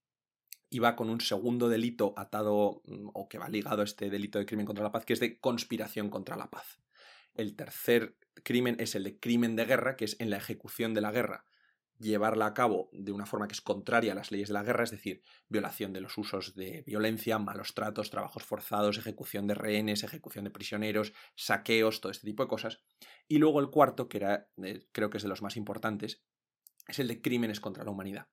y 0.71 0.79
va 0.81 0.97
con 0.97 1.11
un 1.11 1.21
segundo 1.21 1.69
delito 1.69 2.15
atado 2.17 2.83
mm, 2.85 3.09
o 3.15 3.29
que 3.29 3.39
va 3.39 3.49
ligado 3.49 3.83
a 3.83 3.85
este 3.85 4.11
delito 4.11 4.39
de 4.39 4.47
crimen 4.47 4.67
contra 4.67 4.85
la 4.85 4.93
paz, 4.93 5.05
que 5.05 5.15
es 5.15 5.21
de 5.21 5.39
conspiración 5.39 6.11
contra 6.11 6.37
la 6.37 6.51
paz. 6.51 6.81
El 7.35 7.56
tercer 7.56 8.17
crimen 8.44 8.77
es 8.79 8.94
el 8.94 9.05
de 9.05 9.19
crimen 9.19 9.56
de 9.56 9.65
guerra, 9.65 9.97
que 9.97 10.05
es 10.05 10.17
en 10.21 10.31
la 10.31 10.37
ejecución 10.37 10.94
de 10.94 11.01
la 11.01 11.12
guerra 11.12 11.48
llevarla 11.99 12.47
a 12.47 12.55
cabo 12.55 12.89
de 12.93 13.12
una 13.12 13.27
forma 13.27 13.49
que 13.49 13.55
es 13.55 13.61
contraria 13.61 14.12
a 14.12 14.15
las 14.15 14.31
leyes 14.31 14.49
de 14.49 14.55
la 14.55 14.62
guerra, 14.62 14.85
es 14.85 14.91
decir, 14.91 15.23
violación 15.49 15.93
de 15.93 16.00
los 16.00 16.17
usos 16.17 16.55
de 16.55 16.83
violencia, 16.87 17.39
malos 17.39 17.75
tratos, 17.75 18.11
trabajos 18.11 18.45
forzados, 18.45 18.99
ejecución 18.99 19.47
de 19.47 19.55
rehenes, 19.55 20.05
ejecución 20.05 20.45
de 20.45 20.50
prisioneros, 20.50 21.12
saqueos, 21.35 22.00
todo 22.00 22.12
este 22.12 22.27
tipo 22.27 22.43
de 22.43 22.49
cosas. 22.49 22.81
Y 23.27 23.39
luego 23.39 23.61
el 23.61 23.71
cuarto, 23.71 24.09
que 24.09 24.19
era, 24.19 24.49
eh, 24.62 24.87
creo 24.93 25.11
que 25.11 25.19
es 25.19 25.23
de 25.23 25.29
los 25.29 25.43
más 25.43 25.56
importantes, 25.56 26.23
es 26.87 26.99
el 26.99 27.09
de 27.09 27.21
crímenes 27.21 27.61
contra 27.61 27.85
la 27.85 27.91
humanidad. 27.91 28.29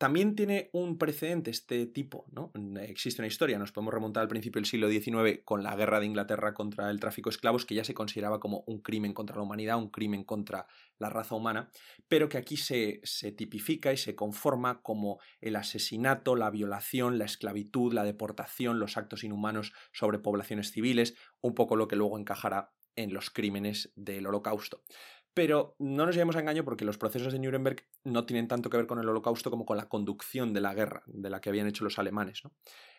También 0.00 0.34
tiene 0.34 0.70
un 0.72 0.96
precedente 0.96 1.50
este 1.50 1.84
tipo, 1.84 2.24
¿no? 2.32 2.50
Existe 2.80 3.20
una 3.20 3.26
historia, 3.26 3.58
nos 3.58 3.70
podemos 3.70 3.92
remontar 3.92 4.22
al 4.22 4.30
principio 4.30 4.58
del 4.58 4.64
siglo 4.64 4.88
XIX 4.88 5.42
con 5.44 5.62
la 5.62 5.76
guerra 5.76 6.00
de 6.00 6.06
Inglaterra 6.06 6.54
contra 6.54 6.88
el 6.88 6.98
tráfico 6.98 7.28
de 7.28 7.34
esclavos, 7.34 7.66
que 7.66 7.74
ya 7.74 7.84
se 7.84 7.92
consideraba 7.92 8.40
como 8.40 8.64
un 8.66 8.80
crimen 8.80 9.12
contra 9.12 9.36
la 9.36 9.42
humanidad, 9.42 9.76
un 9.76 9.90
crimen 9.90 10.24
contra 10.24 10.66
la 10.98 11.10
raza 11.10 11.34
humana, 11.34 11.68
pero 12.08 12.30
que 12.30 12.38
aquí 12.38 12.56
se, 12.56 13.02
se 13.04 13.30
tipifica 13.30 13.92
y 13.92 13.98
se 13.98 14.14
conforma 14.14 14.80
como 14.80 15.20
el 15.42 15.54
asesinato, 15.54 16.34
la 16.34 16.48
violación, 16.48 17.18
la 17.18 17.26
esclavitud, 17.26 17.92
la 17.92 18.04
deportación, 18.04 18.80
los 18.80 18.96
actos 18.96 19.22
inhumanos 19.22 19.74
sobre 19.92 20.18
poblaciones 20.18 20.70
civiles, 20.70 21.14
un 21.42 21.54
poco 21.54 21.76
lo 21.76 21.88
que 21.88 21.96
luego 21.96 22.18
encajará 22.18 22.72
en 22.96 23.12
los 23.12 23.28
crímenes 23.28 23.92
del 23.96 24.26
holocausto. 24.26 24.82
Pero 25.40 25.74
no 25.78 26.04
nos 26.04 26.14
llevemos 26.14 26.36
a 26.36 26.40
engaño 26.40 26.66
porque 26.66 26.84
los 26.84 26.98
procesos 26.98 27.32
de 27.32 27.38
Nuremberg 27.38 27.86
no 28.04 28.26
tienen 28.26 28.46
tanto 28.46 28.68
que 28.68 28.76
ver 28.76 28.86
con 28.86 28.98
el 28.98 29.08
holocausto 29.08 29.50
como 29.50 29.64
con 29.64 29.78
la 29.78 29.88
conducción 29.88 30.52
de 30.52 30.60
la 30.60 30.74
guerra, 30.74 31.02
de 31.06 31.30
la 31.30 31.40
que 31.40 31.48
habían 31.48 31.66
hecho 31.66 31.82
los 31.82 31.98
alemanes. 31.98 32.44
¿no? 32.44 32.52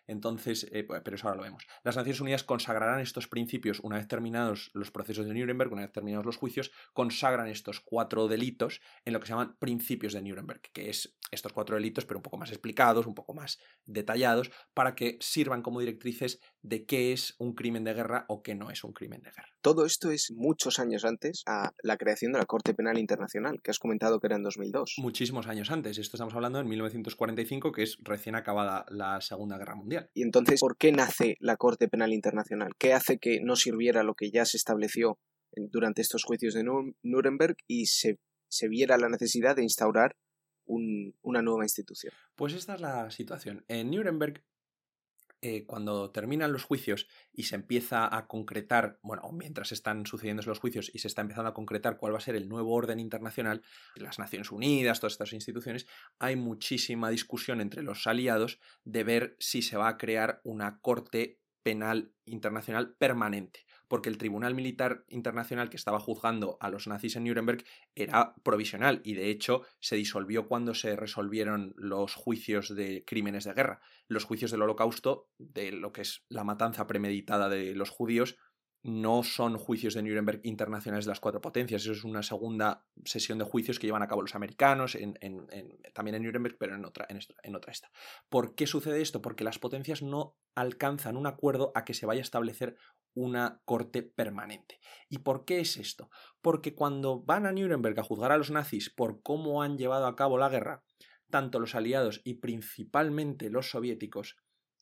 Entonces, 0.08 0.68
eh, 0.72 0.84
pues, 0.84 1.04
pero 1.06 1.18
eso 1.18 1.28
ahora 1.28 1.38
lo 1.38 1.44
vemos. 1.44 1.68
Las 1.84 1.98
Naciones 1.98 2.20
Unidas 2.20 2.44
consagrarán 2.44 3.00
estos 3.00 3.28
principios 3.28 3.80
una 3.82 3.98
vez 3.98 4.08
terminados 4.08 4.72
los 4.74 4.90
procesos 4.90 5.28
de 5.28 5.36
Nuremberg, 5.36 5.72
una 5.72 5.84
vez 5.84 5.92
terminados 5.92 6.26
los 6.26 6.38
juicios, 6.38 6.72
consagran 6.94 7.48
estos 7.48 7.80
cuatro 7.80 8.28
delitos 8.28 8.82
en 9.06 9.14
lo 9.14 9.20
que 9.20 9.28
se 9.28 9.34
llaman 9.34 9.58
principios 9.60 10.14
de 10.14 10.24
Nuremberg, 10.24 10.62
que 10.74 10.90
es 10.90 11.20
estos 11.32 11.54
cuatro 11.54 11.76
delitos, 11.76 12.06
pero 12.06 12.20
un 12.20 12.24
poco 12.24 12.38
más 12.38 12.52
explicados, 12.52 13.08
un 13.08 13.16
poco 13.16 13.34
más 13.34 13.60
detallados, 13.86 14.52
para 14.74 14.96
que 14.96 15.18
sirvan 15.20 15.62
como 15.62 15.80
directrices 15.80 16.40
de 16.62 16.86
qué 16.86 17.14
es 17.14 17.36
un 17.40 17.54
crimen 17.54 17.84
de 17.84 17.94
guerra 17.94 18.26
o 18.28 18.44
qué 18.44 18.54
no 18.54 18.70
es 18.70 18.84
un 18.84 18.94
crimen 18.94 19.22
de 19.22 19.32
guerra. 19.32 19.48
Todo 19.62 19.86
esto 19.86 20.12
es 20.12 20.32
muchos 20.36 20.80
años 20.80 21.06
antes 21.06 21.44
a 21.46 21.72
la 21.84 21.98
creación 21.98 22.34
de 22.34 22.40
la 22.40 22.46
Corte 22.46 22.74
Penal 22.74 22.98
Internacional, 22.98 23.62
que 23.64 23.72
has 23.72 23.80
comentado 23.80 24.20
que 24.20 24.28
era 24.28 24.36
en 24.36 24.44
2002. 24.44 24.96
Muchísimos 24.98 25.48
años 25.48 25.72
antes. 25.72 25.98
Esto 25.98 26.18
estamos 26.18 26.34
hablando 26.34 26.60
en 26.60 26.68
1945, 26.68 27.72
que 27.72 27.84
es 27.84 27.98
recién 28.02 28.36
acabada 28.36 28.86
la 28.90 29.22
Segunda 29.22 29.58
Guerra 29.58 29.76
Mundial. 29.76 30.10
Y 30.14 30.24
entonces, 30.24 30.60
¿por 30.60 30.78
qué 30.78 30.92
nace 30.92 31.38
la 31.40 31.58
Corte 31.58 31.88
Penal 31.88 32.14
Internacional? 32.14 32.74
¿Qué 32.78 32.94
hace 32.94 33.18
que 33.18 33.40
no 33.42 33.56
sirviera 33.56 34.04
lo 34.04 34.16
que 34.16 34.32
ya 34.32 34.46
se 34.46 34.58
estableció 34.58 35.18
durante 35.56 36.02
estos 36.02 36.24
juicios 36.24 36.54
de 36.54 36.64
Nuremberg 37.04 37.56
y 37.68 37.86
se, 37.88 38.18
viera 38.70 38.98
la 38.98 39.10
necesidad 39.10 39.56
de 39.56 39.64
instaurar 39.64 40.16
una 40.72 41.42
nueva 41.42 41.64
institución? 41.64 42.14
Pues 42.36 42.54
esta 42.54 42.76
es 42.76 42.82
la 42.82 43.12
situación. 43.12 43.64
En 43.68 43.92
Nuremberg 43.92 44.44
eh, 45.44 45.66
cuando 45.66 46.12
terminan 46.12 46.54
los 46.54 46.66
juicios 46.66 47.08
y 47.34 47.44
se 47.44 47.56
empieza 47.56 48.16
a 48.16 48.28
concretar, 48.28 49.00
bueno, 49.02 49.28
mientras 49.32 49.72
están 49.72 50.06
sucediendo 50.06 50.44
los 50.46 50.60
juicios 50.60 50.92
y 50.94 51.00
se 51.00 51.08
está 51.08 51.22
empezando 51.22 51.50
a 51.50 51.56
concretar 51.56 51.98
cuál 51.98 52.14
va 52.14 52.20
a 52.20 52.22
ser 52.22 52.36
el 52.36 52.48
nuevo 52.48 52.76
orden 52.76 53.00
internacional, 53.00 53.64
las 53.96 54.20
Naciones 54.20 54.52
Unidas, 54.52 55.00
todas 55.00 55.14
estas 55.14 55.34
instituciones, 55.34 55.88
hay 56.20 56.36
muchísima 56.36 57.10
discusión 57.10 57.60
entre 57.60 57.82
los 57.82 58.06
aliados 58.06 58.60
de 58.84 59.04
ver 59.04 59.36
si 59.40 59.64
se 59.64 59.78
va 59.78 59.88
a 59.88 59.98
crear 59.98 60.42
una 60.44 60.80
corte 60.80 61.40
penal 61.64 62.14
internacional 62.26 62.94
permanente 62.94 63.66
porque 63.92 64.08
el 64.08 64.18
Tribunal 64.18 64.56
Militar 64.56 65.04
Internacional 65.10 65.70
que 65.70 65.76
estaba 65.76 66.00
juzgando 66.00 66.56
a 66.62 66.70
los 66.70 66.88
nazis 66.88 67.18
en 67.18 67.26
Nuremberg 67.26 67.66
era 67.94 68.36
provisional 68.42 69.02
y 69.04 69.16
de 69.16 69.30
hecho 69.30 69.64
se 69.82 69.98
disolvió 69.98 70.48
cuando 70.48 70.74
se 70.74 70.96
resolvieron 70.96 71.74
los 71.76 72.16
juicios 72.16 72.74
de 72.74 73.04
crímenes 73.06 73.44
de 73.44 73.52
guerra. 73.52 73.82
Los 74.08 74.24
juicios 74.24 74.50
del 74.50 74.62
Holocausto, 74.62 75.28
de 75.40 75.74
lo 75.74 75.92
que 75.92 76.04
es 76.04 76.24
la 76.30 76.46
matanza 76.46 76.88
premeditada 76.88 77.50
de 77.50 77.76
los 77.76 77.90
judíos, 77.90 78.38
no 78.84 79.24
son 79.24 79.58
juicios 79.58 79.94
de 79.94 80.04
Nuremberg 80.04 80.40
internacionales 80.44 81.06
de 81.06 81.10
las 81.10 81.20
cuatro 81.20 81.42
potencias, 81.42 81.84
eso 81.84 81.92
es 81.92 82.04
una 82.04 82.24
segunda 82.24 82.86
sesión 83.06 83.38
de 83.38 83.46
juicios 83.46 83.78
que 83.78 83.88
llevan 83.88 84.02
a 84.04 84.08
cabo 84.08 84.22
los 84.22 84.36
americanos, 84.36 84.98
también 85.94 86.16
en 86.16 86.24
Nuremberg, 86.24 86.58
pero 86.58 86.76
en 86.76 86.86
otra, 86.86 87.08
en, 87.10 87.56
otra 87.56 87.72
esta. 87.72 87.92
¿Por 88.30 88.56
qué 88.56 88.66
sucede 88.66 89.02
esto? 89.02 89.22
Porque 89.22 89.44
las 89.44 89.60
potencias 89.60 90.02
no 90.02 90.38
alcanzan 90.56 91.18
un 91.18 91.28
acuerdo 91.28 91.72
a 91.76 91.86
que 91.86 91.94
se 91.94 92.06
vaya 92.06 92.22
a 92.22 92.24
establecer 92.24 92.76
una 93.14 93.62
corte 93.66 94.04
permanente. 94.04 94.80
¿Y 95.10 95.20
por 95.20 95.46
qué 95.46 95.60
es 95.60 95.78
esto? 95.78 96.10
Porque 96.42 96.76
cuando 96.76 97.22
van 97.22 97.46
a 97.46 97.52
Nuremberg 97.52 98.00
a 98.00 98.04
juzgar 98.04 98.32
a 98.32 98.38
los 98.38 98.52
nazis 98.52 98.90
por 98.90 99.22
cómo 99.22 99.62
han 99.62 99.78
llevado 99.78 100.08
a 100.08 100.16
cabo 100.16 100.38
la 100.38 100.50
guerra, 100.50 100.84
tanto 101.30 101.60
los 101.60 101.76
aliados 101.76 102.22
y 102.24 102.36
principalmente 102.36 103.50
los 103.50 103.70
soviéticos 103.70 104.36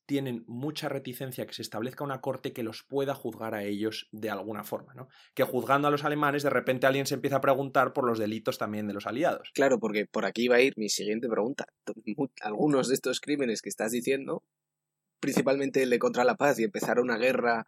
tienen 0.09 0.43
mucha 0.48 0.89
reticencia 0.89 1.45
que 1.45 1.53
se 1.53 1.62
establezca 1.62 2.03
una 2.03 2.19
corte 2.19 2.51
que 2.51 2.63
los 2.63 2.81
pueda 2.81 3.13
juzgar 3.13 3.53
a 3.53 3.63
ellos 3.63 4.09
de 4.12 4.31
alguna 4.31 4.63
forma, 4.63 4.95
¿no? 4.95 5.07
Que 5.36 5.43
juzgando 5.43 5.88
a 5.88 5.91
los 5.91 6.03
alemanes, 6.03 6.41
de 6.41 6.50
repente 6.50 6.88
alguien 6.88 7.05
se 7.05 7.13
empieza 7.13 7.36
a 7.36 7.41
preguntar 7.41 7.93
por 7.93 8.05
los 8.05 8.17
delitos 8.17 8.57
también 8.57 8.88
de 8.88 8.95
los 8.95 9.05
aliados. 9.05 9.51
Claro, 9.53 9.79
porque 9.79 10.07
por 10.07 10.25
aquí 10.25 10.48
va 10.48 10.55
a 10.55 10.62
ir 10.62 10.74
mi 10.77 10.89
siguiente 10.89 11.29
pregunta. 11.29 11.67
Algunos 12.41 12.88
de 12.88 12.95
estos 12.95 13.21
crímenes 13.21 13.62
que 13.62 13.69
estás 13.69 13.91
diciendo, 13.91 14.43
principalmente 15.19 15.83
el 15.83 15.91
de 15.91 16.00
contra 16.00 16.24
la 16.24 16.38
paz 16.38 16.57
y 16.57 16.63
empezar 16.63 17.00
una 17.00 17.17
guerra 17.17 17.67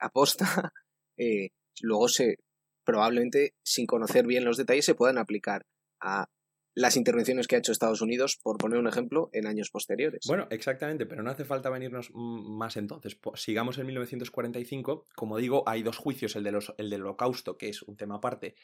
aposta, 0.00 0.72
eh, 1.16 1.50
luego 1.80 2.08
se 2.08 2.38
probablemente 2.84 3.54
sin 3.62 3.86
conocer 3.86 4.26
bien 4.26 4.44
los 4.44 4.56
detalles 4.56 4.84
se 4.84 4.94
puedan 4.94 5.18
aplicar 5.18 5.66
a 6.00 6.28
las 6.74 6.96
intervenciones 6.96 7.46
que 7.46 7.56
ha 7.56 7.58
hecho 7.58 7.72
Estados 7.72 8.00
Unidos, 8.00 8.38
por 8.42 8.56
poner 8.56 8.78
un 8.78 8.86
ejemplo, 8.86 9.28
en 9.32 9.46
años 9.46 9.70
posteriores. 9.70 10.24
Bueno, 10.26 10.46
exactamente, 10.50 11.04
pero 11.04 11.22
no 11.22 11.30
hace 11.30 11.44
falta 11.44 11.68
venirnos 11.68 12.10
más 12.14 12.76
entonces. 12.76 13.18
Sigamos 13.34 13.78
en 13.78 13.86
1945. 13.86 15.08
Como 15.14 15.36
digo, 15.38 15.64
hay 15.68 15.82
dos 15.82 15.98
juicios, 15.98 16.36
el, 16.36 16.44
de 16.44 16.52
los, 16.52 16.72
el 16.78 16.88
del 16.88 17.02
holocausto, 17.02 17.58
que 17.58 17.68
es 17.68 17.82
un 17.82 17.96
tema 17.96 18.16
aparte, 18.16 18.54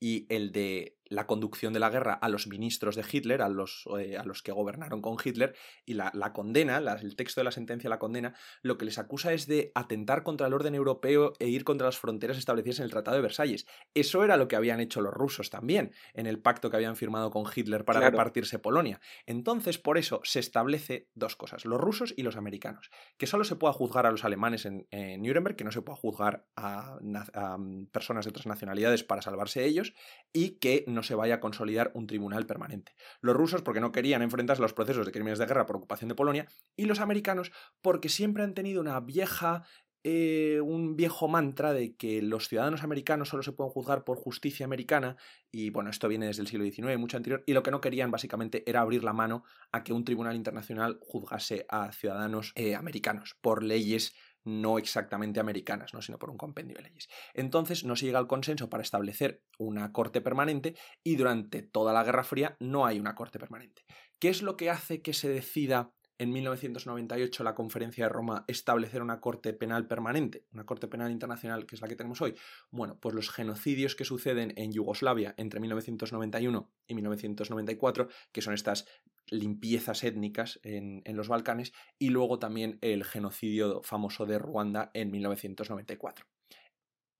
y 0.00 0.26
el 0.28 0.52
de 0.52 0.96
la 1.08 1.26
conducción 1.26 1.72
de 1.72 1.80
la 1.80 1.90
guerra 1.90 2.14
a 2.14 2.28
los 2.28 2.46
ministros 2.46 2.96
de 2.96 3.04
Hitler, 3.10 3.42
a 3.42 3.48
los, 3.48 3.84
eh, 3.98 4.16
a 4.16 4.24
los 4.24 4.42
que 4.42 4.52
gobernaron 4.52 5.00
con 5.00 5.16
Hitler, 5.22 5.54
y 5.84 5.94
la, 5.94 6.10
condena, 6.32 6.78
el 6.78 7.16
texto 7.16 7.40
de 7.40 7.44
la 7.44 7.52
sentencia 7.52 7.88
la 7.88 7.98
condena, 7.98 8.34
lo 8.62 8.76
que 8.78 8.84
les 8.84 8.98
acusa 8.98 9.32
es 9.32 9.46
de 9.46 9.72
atentar 9.74 10.22
contra 10.22 10.46
el 10.46 10.54
orden 10.54 10.74
europeo 10.74 11.34
e 11.38 11.48
ir 11.48 11.64
contra 11.64 11.86
las 11.86 11.98
fronteras 11.98 12.38
establecidas 12.38 12.80
en 12.80 12.84
el 12.84 12.90
Tratado 12.90 13.16
de 13.16 13.22
Versalles. 13.22 13.66
Eso 13.94 14.24
era 14.24 14.36
lo 14.36 14.48
que 14.48 14.56
habían 14.56 14.80
hecho 14.80 15.00
los 15.00 15.14
rusos 15.14 15.50
también, 15.50 15.92
en 16.14 16.26
el 16.26 16.40
pacto 16.40 16.70
que 16.70 16.76
habían 16.76 16.96
firmado 16.96 17.30
con 17.30 17.44
Hitler 17.54 17.84
para 17.84 18.00
repartirse 18.00 18.58
Polonia. 18.58 19.00
Entonces, 19.26 19.78
por 19.78 19.98
eso 19.98 20.20
se 20.24 20.40
establece 20.40 21.08
dos 21.14 21.36
cosas, 21.36 21.64
los 21.64 21.80
rusos 21.80 22.14
y 22.16 22.22
los 22.22 22.36
americanos, 22.36 22.90
que 23.16 23.26
solo 23.26 23.44
se 23.44 23.56
pueda 23.56 23.72
juzgar 23.72 24.06
a 24.06 24.10
los 24.10 24.24
alemanes 24.24 24.66
en, 24.66 24.86
Nuremberg, 25.22 25.56
que 25.56 25.64
no 25.64 25.72
se 25.72 25.82
pueda 25.82 25.96
juzgar 25.96 26.46
a, 26.56 26.98
a 27.34 27.58
mm, 27.58 27.86
personas 27.86 28.24
de 28.24 28.30
otras 28.30 28.46
nacionalidades 28.46 29.04
para 29.04 29.22
salvarse 29.22 29.64
ellos, 29.64 29.85
y 30.32 30.58
que 30.58 30.84
no 30.86 31.02
se 31.02 31.14
vaya 31.14 31.36
a 31.36 31.40
consolidar 31.40 31.90
un 31.94 32.06
tribunal 32.06 32.46
permanente. 32.46 32.94
Los 33.20 33.36
rusos 33.36 33.62
porque 33.62 33.80
no 33.80 33.92
querían 33.92 34.22
enfrentarse 34.22 34.60
a 34.60 34.64
los 34.64 34.74
procesos 34.74 35.06
de 35.06 35.12
crímenes 35.12 35.38
de 35.38 35.46
guerra 35.46 35.66
por 35.66 35.76
ocupación 35.76 36.08
de 36.08 36.14
Polonia 36.14 36.46
y 36.76 36.84
los 36.84 37.00
americanos 37.00 37.52
porque 37.80 38.08
siempre 38.08 38.42
han 38.42 38.54
tenido 38.54 38.80
una 38.80 39.00
vieja 39.00 39.64
eh, 40.08 40.60
un 40.60 40.94
viejo 40.94 41.26
mantra 41.26 41.72
de 41.72 41.96
que 41.96 42.22
los 42.22 42.46
ciudadanos 42.46 42.84
americanos 42.84 43.28
solo 43.28 43.42
se 43.42 43.50
pueden 43.50 43.72
juzgar 43.72 44.04
por 44.04 44.16
justicia 44.16 44.64
americana, 44.64 45.16
y 45.50 45.70
bueno, 45.70 45.90
esto 45.90 46.06
viene 46.06 46.26
desde 46.26 46.42
el 46.42 46.46
siglo 46.46 46.64
XIX, 46.64 46.96
mucho 46.96 47.16
anterior, 47.16 47.42
y 47.44 47.54
lo 47.54 47.64
que 47.64 47.72
no 47.72 47.80
querían 47.80 48.12
básicamente 48.12 48.62
era 48.70 48.82
abrir 48.82 49.02
la 49.02 49.12
mano 49.12 49.42
a 49.72 49.82
que 49.82 49.92
un 49.92 50.04
tribunal 50.04 50.36
internacional 50.36 51.00
juzgase 51.00 51.66
a 51.68 51.90
ciudadanos 51.90 52.52
eh, 52.54 52.76
americanos 52.76 53.36
por 53.40 53.64
leyes 53.64 54.14
no 54.46 54.78
exactamente 54.78 55.40
americanas, 55.40 55.92
¿no? 55.92 56.00
sino 56.00 56.18
por 56.18 56.30
un 56.30 56.38
compendio 56.38 56.76
de 56.76 56.84
leyes. 56.84 57.08
Entonces 57.34 57.84
no 57.84 57.96
se 57.96 58.06
llega 58.06 58.18
al 58.18 58.28
consenso 58.28 58.70
para 58.70 58.82
establecer 58.82 59.42
una 59.58 59.92
corte 59.92 60.20
permanente 60.20 60.76
y 61.04 61.16
durante 61.16 61.62
toda 61.62 61.92
la 61.92 62.04
Guerra 62.04 62.24
Fría 62.24 62.56
no 62.60 62.86
hay 62.86 62.98
una 62.98 63.14
corte 63.14 63.38
permanente. 63.38 63.84
¿Qué 64.18 64.28
es 64.28 64.42
lo 64.42 64.56
que 64.56 64.70
hace 64.70 65.02
que 65.02 65.12
se 65.12 65.28
decida 65.28 65.92
en 66.18 66.32
1998 66.32 67.44
la 67.44 67.54
Conferencia 67.54 68.04
de 68.04 68.08
Roma 68.08 68.44
establecer 68.48 69.02
una 69.02 69.20
Corte 69.20 69.52
Penal 69.52 69.86
permanente, 69.86 70.44
una 70.52 70.64
Corte 70.64 70.88
Penal 70.88 71.10
Internacional 71.10 71.66
que 71.66 71.74
es 71.76 71.80
la 71.80 71.88
que 71.88 71.96
tenemos 71.96 72.20
hoy? 72.20 72.34
Bueno, 72.70 72.98
pues 73.00 73.14
los 73.14 73.30
genocidios 73.30 73.96
que 73.96 74.04
suceden 74.04 74.52
en 74.56 74.72
Yugoslavia 74.72 75.34
entre 75.36 75.60
1991 75.60 76.70
y 76.86 76.94
1994, 76.94 78.08
que 78.32 78.42
son 78.42 78.54
estas 78.54 78.86
limpiezas 79.28 80.04
étnicas 80.04 80.60
en, 80.62 81.02
en 81.04 81.16
los 81.16 81.28
Balcanes, 81.28 81.72
y 81.98 82.10
luego 82.10 82.38
también 82.38 82.78
el 82.80 83.04
genocidio 83.04 83.82
famoso 83.82 84.26
de 84.26 84.38
Ruanda 84.38 84.90
en 84.94 85.10
1994 85.10 86.26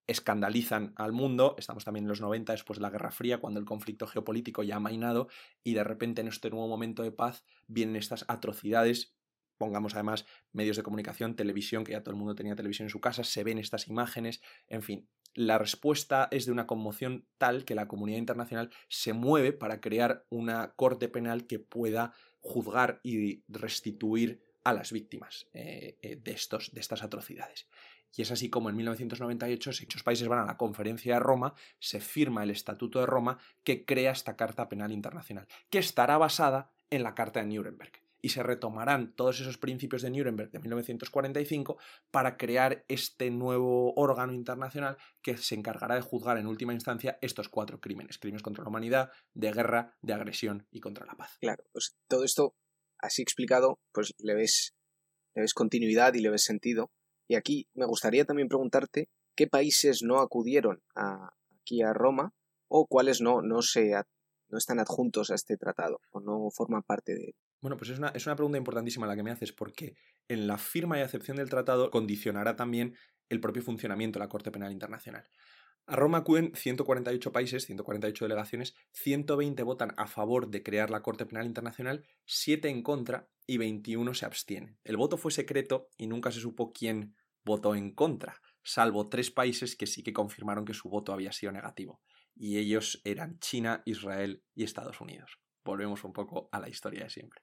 escandalizan 0.07 0.93
al 0.97 1.13
mundo. 1.13 1.55
Estamos 1.59 1.85
también 1.85 2.05
en 2.05 2.09
los 2.09 2.21
90, 2.21 2.53
después 2.53 2.79
de 2.79 2.83
la 2.83 2.91
Guerra 2.91 3.11
Fría, 3.11 3.39
cuando 3.39 3.61
el 3.61 3.67
conflicto 3.67 4.07
geopolítico 4.07 4.63
ya 4.63 4.77
ha 4.77 4.81
mainado 4.81 5.29
y 5.63 5.75
de 5.75 5.85
repente 5.85 6.21
en 6.21 6.29
este 6.29 6.51
nuevo 6.51 6.69
momento 6.69 7.03
de 7.03 7.13
paz 7.13 7.45
vienen 7.67 7.97
estas 7.97 8.25
atrocidades. 8.29 9.15
Pongamos 9.59 9.95
además 9.95 10.27
medios 10.53 10.77
de 10.77 10.83
comunicación, 10.83 11.35
televisión, 11.35 11.85
que 11.85 11.93
ya 11.93 12.03
todo 12.03 12.11
el 12.11 12.19
mundo 12.19 12.35
tenía 12.35 12.57
televisión 12.57 12.87
en 12.87 12.91
su 12.91 13.01
casa, 13.01 13.25
se 13.25 13.43
ven 13.43 13.59
estas 13.59 13.89
imágenes, 13.89 14.43
en 14.69 14.83
fin. 14.83 15.09
La 15.35 15.59
respuesta 15.59 16.29
es 16.31 16.47
de 16.47 16.53
una 16.53 16.67
conmoción 16.67 17.27
tal 17.37 17.65
que 17.65 17.75
la 17.75 17.89
comunidad 17.89 18.19
internacional 18.19 18.71
se 18.89 19.13
mueve 19.13 19.53
para 19.53 19.81
crear 19.81 20.25
una 20.31 20.73
corte 20.77 21.09
penal 21.09 21.47
que 21.47 21.59
pueda 21.59 22.15
juzgar 22.41 23.01
y 23.03 23.43
restituir 23.49 24.41
a 24.65 24.73
las 24.73 24.93
víctimas 24.93 25.47
eh, 25.53 25.99
eh, 26.03 26.17
de, 26.17 26.33
estos, 26.33 26.73
de 26.73 26.81
estas 26.81 27.03
atrocidades. 27.03 27.69
Y 28.15 28.23
es 28.23 28.31
así 28.31 28.49
como 28.49 28.71
en 28.71 28.77
1998 28.77 29.71
muchos 29.83 30.03
países 30.03 30.29
van 30.29 30.41
a 30.41 30.47
la 30.47 30.57
conferencia 30.57 31.15
de 31.15 31.21
Roma, 31.21 31.55
se 31.79 32.01
firma 32.01 32.43
el 32.43 32.51
Estatuto 32.51 33.01
de 33.01 33.07
Roma 33.07 33.39
que 33.65 33.85
crea 33.85 34.13
esta 34.13 34.37
Carta 34.37 34.69
Penal 34.69 34.93
Internacional, 34.93 35.47
que 35.71 35.79
estará 35.79 36.19
basada 36.19 36.73
en 36.91 37.03
la 37.03 37.15
Carta 37.15 37.41
de 37.41 37.47
Nuremberg. 37.47 37.93
Y 38.23 38.31
se 38.31 38.43
retomarán 38.43 39.15
todos 39.15 39.41
esos 39.41 39.59
principios 39.59 40.03
de 40.03 40.11
Nuremberg 40.11 40.51
de 40.51 40.59
1945 40.59 41.79
para 42.11 42.37
crear 42.37 42.85
este 42.89 43.31
nuevo 43.31 43.93
órgano 43.95 44.33
internacional 44.33 44.97
que 45.23 45.37
se 45.37 45.55
encargará 45.55 45.95
de 45.95 46.01
juzgar 46.01 46.39
en 46.39 46.47
última 46.47 46.73
instancia 46.73 47.19
estos 47.21 47.49
cuatro 47.49 47.81
crímenes. 47.81 48.19
Crímenes 48.19 48.43
contra 48.43 48.65
la 48.65 48.71
humanidad, 48.71 49.11
de 49.35 49.53
guerra, 49.53 49.97
de 50.01 50.15
agresión 50.15 50.67
y 50.71 50.81
contra 50.81 51.07
la 51.07 51.15
paz. 51.15 51.37
Claro, 51.41 51.65
pues 51.73 51.97
todo 52.09 52.25
esto 52.25 52.57
así 52.99 53.23
explicado, 53.23 53.79
pues 53.93 54.15
le 54.19 54.35
ves, 54.35 54.75
le 55.35 55.43
ves 55.43 55.55
continuidad 55.55 56.15
y 56.15 56.21
le 56.21 56.31
ves 56.31 56.43
sentido 56.43 56.91
y 57.29 57.35
aquí 57.35 57.67
me 57.75 57.87
gustaría 57.87 58.25
también 58.25 58.49
preguntarte 58.49 59.09
qué 59.35 59.47
países 59.47 60.03
no 60.03 60.21
acudieron 60.21 60.83
aquí 60.95 61.83
a 61.83 61.93
Roma 61.93 62.33
o 62.69 62.87
cuáles 62.87 63.21
no, 63.21 63.43
no, 63.43 63.63
se, 63.63 63.93
no 64.49 64.59
están 64.59 64.81
adjuntos 64.81 65.31
a 65.31 65.35
este 65.35 65.57
tratado 65.57 66.01
o 66.11 66.21
no 66.21 66.49
forman 66.51 66.83
parte 66.83 67.15
de 67.15 67.25
él. 67.27 67.35
Bueno, 67.61 67.77
pues 67.77 67.91
es 67.91 67.99
una, 67.99 68.09
es 68.09 68.27
una 68.27 68.37
pregunta 68.37 68.59
importantísima 68.59 69.07
la 69.07 69.17
que 69.17 69.23
me 69.23 69.31
haces 69.31 69.53
porque 69.53 69.97
en 70.29 70.47
la 70.47 70.59
firma 70.59 70.99
y 70.99 71.03
acepción 71.03 71.37
del 71.37 71.51
tratado 71.51 71.91
condicionará 71.91 72.57
también 72.57 72.97
el 73.29 73.41
propio 73.41 73.63
funcionamiento 73.63 74.19
de 74.19 74.25
la 74.25 74.29
Corte 74.29 74.51
Penal 74.51 74.73
Internacional. 74.73 75.29
A 75.87 75.95
Roma 75.95 76.19
acuden 76.19 76.53
148 76.55 77.33
países, 77.33 77.67
148 77.67 78.25
delegaciones, 78.25 78.75
120 78.93 79.63
votan 79.63 79.95
a 79.97 80.09
favor 80.09 80.49
de 80.49 80.63
crear 80.63 80.91
la 80.91 81.01
Corte 81.01 81.27
Penal 81.27 81.47
Internacional, 81.47 82.05
7 82.25 82.69
en 82.69 82.83
contra 82.83 83.29
y 83.47 83.59
21 83.59 84.15
se 84.15 84.27
abstienen. 84.27 84.79
El 84.85 84.97
voto 84.97 85.17
fue 85.17 85.31
secreto 85.31 85.89
y 85.97 86.07
nunca 86.07 86.33
se 86.33 86.41
supo 86.41 86.73
quién 86.73 87.17
votó 87.45 87.75
en 87.75 87.93
contra, 87.93 88.41
salvo 88.63 89.09
tres 89.09 89.31
países 89.31 89.77
que 89.77 89.87
sí 89.87 90.03
que 90.03 90.13
confirmaron 90.13 90.65
que 90.65 90.75
su 90.75 90.89
voto 90.89 91.13
había 91.13 91.33
sido 91.33 91.53
negativo, 91.53 92.03
y 92.35 92.59
ellos 92.59 93.01
eran 93.05 93.39
China, 93.39 93.83
Israel 93.87 94.43
y 94.55 94.65
Estados 94.65 95.01
Unidos. 95.01 95.39
Volvemos 95.65 96.05
un 96.05 96.13
poco 96.13 96.49
a 96.53 96.61
la 96.61 96.69
historia 96.69 97.05
de 97.05 97.11
siempre. 97.11 97.43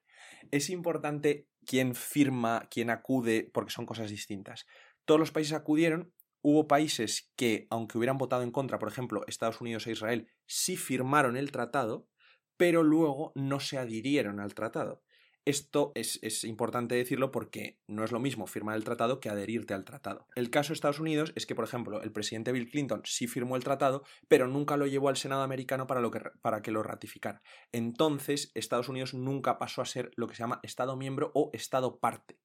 Es 0.51 0.69
importante 0.69 1.47
quién 1.65 1.95
firma, 1.95 2.67
quién 2.69 2.89
acude, 2.89 3.49
porque 3.53 3.71
son 3.71 3.85
cosas 3.85 4.09
distintas. 4.09 4.65
Todos 5.05 5.19
los 5.19 5.31
países 5.31 5.53
acudieron 5.53 6.13
Hubo 6.45 6.67
países 6.67 7.31
que, 7.37 7.67
aunque 7.69 7.97
hubieran 7.97 8.17
votado 8.17 8.43
en 8.43 8.51
contra, 8.51 8.77
por 8.77 8.89
ejemplo, 8.89 9.23
Estados 9.27 9.61
Unidos 9.61 9.87
e 9.87 9.91
Israel, 9.91 10.29
sí 10.45 10.75
firmaron 10.75 11.37
el 11.37 11.51
tratado, 11.53 12.09
pero 12.57 12.83
luego 12.83 13.31
no 13.33 13.61
se 13.61 13.77
adhirieron 13.77 14.41
al 14.41 14.53
tratado. 14.53 15.01
Esto 15.45 15.91
es, 15.95 16.19
es, 16.21 16.45
importante 16.45 16.95
decirlo 16.95 17.31
porque 17.31 17.81
no 17.87 18.05
es 18.05 18.11
lo 18.13 18.19
mismo 18.19 18.47
firmar 18.47 18.77
el 18.77 18.85
tratado 18.85 19.19
que 19.19 19.29
adherirte 19.29 19.73
al 19.73 19.83
tratado. 19.83 20.27
El 20.35 20.49
caso 20.49 20.69
de 20.69 20.75
Estados 20.75 20.99
Unidos 20.99 21.33
es 21.35 21.45
que, 21.45 21.53
por 21.53 21.65
ejemplo, 21.65 22.01
el 22.01 22.13
presidente 22.13 22.53
Bill 22.53 22.69
Clinton 22.69 23.01
sí 23.03 23.27
firmó 23.27 23.57
el 23.57 23.63
tratado, 23.63 24.03
pero 24.29 24.47
nunca 24.47 24.77
lo 24.77 24.87
llevó 24.87 25.09
al 25.09 25.17
Senado 25.17 25.41
americano 25.41 25.85
para, 25.85 25.99
lo 25.99 26.11
que, 26.11 26.21
para 26.41 26.61
que 26.61 26.71
lo 26.71 26.81
ratificara. 26.81 27.41
Entonces, 27.73 28.51
Estados 28.53 28.87
Unidos 28.87 29.13
nunca 29.13 29.59
pasó 29.59 29.81
a 29.81 29.85
ser 29.85 30.11
lo 30.15 30.27
que 30.27 30.35
se 30.35 30.43
llama 30.43 30.61
Estado 30.63 30.95
miembro 30.95 31.31
o 31.33 31.49
Estado 31.53 31.99
parte. 31.99 32.39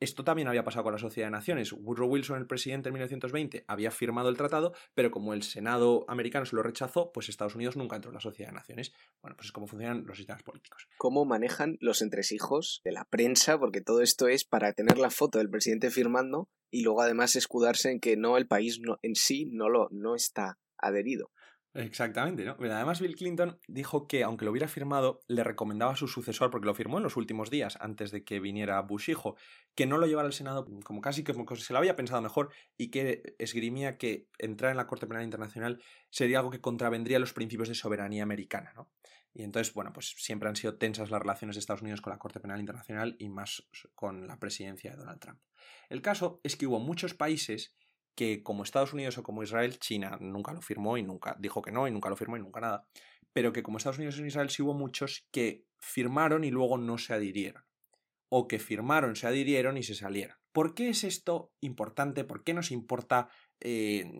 Esto 0.00 0.22
también 0.22 0.46
había 0.46 0.62
pasado 0.62 0.84
con 0.84 0.92
la 0.92 0.98
Sociedad 0.98 1.26
de 1.26 1.32
Naciones. 1.32 1.72
Woodrow 1.72 2.08
Wilson, 2.08 2.38
el 2.38 2.46
presidente 2.46 2.88
en 2.88 2.94
1920, 2.94 3.64
había 3.66 3.90
firmado 3.90 4.28
el 4.28 4.36
tratado, 4.36 4.72
pero 4.94 5.10
como 5.10 5.34
el 5.34 5.42
Senado 5.42 6.04
americano 6.08 6.46
se 6.46 6.54
lo 6.54 6.62
rechazó, 6.62 7.10
pues 7.12 7.28
Estados 7.28 7.56
Unidos 7.56 7.76
nunca 7.76 7.96
entró 7.96 8.10
en 8.10 8.14
la 8.14 8.20
Sociedad 8.20 8.50
de 8.50 8.56
Naciones. 8.56 8.92
Bueno, 9.20 9.36
pues 9.36 9.46
es 9.46 9.52
como 9.52 9.66
funcionan 9.66 10.04
los 10.06 10.16
sistemas 10.16 10.44
políticos. 10.44 10.86
¿Cómo 10.98 11.24
manejan 11.24 11.76
los 11.80 12.00
entresijos 12.00 12.80
de 12.84 12.92
la 12.92 13.04
prensa? 13.06 13.58
Porque 13.58 13.80
todo 13.80 14.00
esto 14.00 14.28
es 14.28 14.44
para 14.44 14.72
tener 14.72 14.98
la 14.98 15.10
foto 15.10 15.38
del 15.38 15.50
presidente 15.50 15.90
firmando 15.90 16.48
y 16.70 16.82
luego 16.82 17.02
además 17.02 17.34
escudarse 17.34 17.90
en 17.90 17.98
que 17.98 18.16
no, 18.16 18.36
el 18.36 18.46
país 18.46 18.80
no, 18.80 18.98
en 19.02 19.16
sí 19.16 19.46
no, 19.46 19.68
lo, 19.68 19.88
no 19.90 20.14
está 20.14 20.58
adherido. 20.76 21.32
Exactamente, 21.74 22.44
¿no? 22.44 22.56
además 22.58 23.00
Bill 23.00 23.14
Clinton 23.14 23.58
dijo 23.68 24.08
que 24.08 24.24
aunque 24.24 24.44
lo 24.44 24.50
hubiera 24.50 24.68
firmado, 24.68 25.20
le 25.28 25.44
recomendaba 25.44 25.92
a 25.92 25.96
su 25.96 26.08
sucesor, 26.08 26.50
porque 26.50 26.66
lo 26.66 26.74
firmó 26.74 26.96
en 26.96 27.04
los 27.04 27.16
últimos 27.16 27.50
días, 27.50 27.76
antes 27.80 28.10
de 28.10 28.24
que 28.24 28.40
viniera 28.40 28.80
Bush 28.80 29.10
hijo, 29.10 29.36
que 29.74 29.86
no 29.86 29.98
lo 29.98 30.06
llevara 30.06 30.26
al 30.26 30.32
Senado 30.32 30.66
como 30.82 31.00
casi 31.00 31.22
que 31.24 31.34
se 31.34 31.72
lo 31.72 31.78
había 31.78 31.94
pensado 31.94 32.22
mejor 32.22 32.50
y 32.76 32.90
que 32.90 33.34
esgrimía 33.38 33.98
que 33.98 34.28
entrar 34.38 34.70
en 34.70 34.78
la 34.78 34.86
Corte 34.86 35.06
Penal 35.06 35.24
Internacional 35.24 35.82
sería 36.10 36.38
algo 36.38 36.50
que 36.50 36.60
contravendría 36.60 37.18
los 37.18 37.34
principios 37.34 37.68
de 37.68 37.74
soberanía 37.74 38.22
americana, 38.22 38.72
¿no? 38.74 38.90
Y 39.34 39.42
entonces, 39.42 39.72
bueno, 39.72 39.92
pues 39.92 40.14
siempre 40.16 40.48
han 40.48 40.56
sido 40.56 40.76
tensas 40.78 41.10
las 41.10 41.20
relaciones 41.20 41.54
de 41.54 41.60
Estados 41.60 41.82
Unidos 41.82 42.00
con 42.00 42.12
la 42.12 42.18
Corte 42.18 42.40
Penal 42.40 42.58
Internacional 42.58 43.14
y 43.18 43.28
más 43.28 43.68
con 43.94 44.26
la 44.26 44.40
presidencia 44.40 44.90
de 44.90 44.96
Donald 44.96 45.20
Trump. 45.20 45.40
El 45.88 46.02
caso 46.02 46.40
es 46.42 46.56
que 46.56 46.66
hubo 46.66 46.80
muchos 46.80 47.14
países 47.14 47.76
que 48.18 48.42
como 48.42 48.64
Estados 48.64 48.92
Unidos 48.92 49.16
o 49.16 49.22
como 49.22 49.44
Israel, 49.44 49.78
China 49.78 50.18
nunca 50.20 50.52
lo 50.52 50.60
firmó 50.60 50.98
y 50.98 51.04
nunca 51.04 51.36
dijo 51.38 51.62
que 51.62 51.70
no 51.70 51.86
y 51.86 51.92
nunca 51.92 52.08
lo 52.08 52.16
firmó 52.16 52.36
y 52.36 52.40
nunca 52.40 52.58
nada, 52.60 52.84
pero 53.32 53.52
que 53.52 53.62
como 53.62 53.78
Estados 53.78 53.98
Unidos 53.98 54.18
y 54.18 54.24
Israel 54.24 54.50
sí 54.50 54.60
hubo 54.60 54.74
muchos 54.74 55.28
que 55.30 55.66
firmaron 55.78 56.42
y 56.42 56.50
luego 56.50 56.78
no 56.78 56.98
se 56.98 57.14
adhirieron, 57.14 57.62
o 58.28 58.48
que 58.48 58.58
firmaron, 58.58 59.14
se 59.14 59.28
adhirieron 59.28 59.76
y 59.76 59.84
se 59.84 59.94
salieron. 59.94 60.36
¿Por 60.50 60.74
qué 60.74 60.88
es 60.88 61.04
esto 61.04 61.52
importante? 61.60 62.24
¿Por 62.24 62.42
qué 62.42 62.54
nos 62.54 62.72
importa 62.72 63.28
eh, 63.60 64.10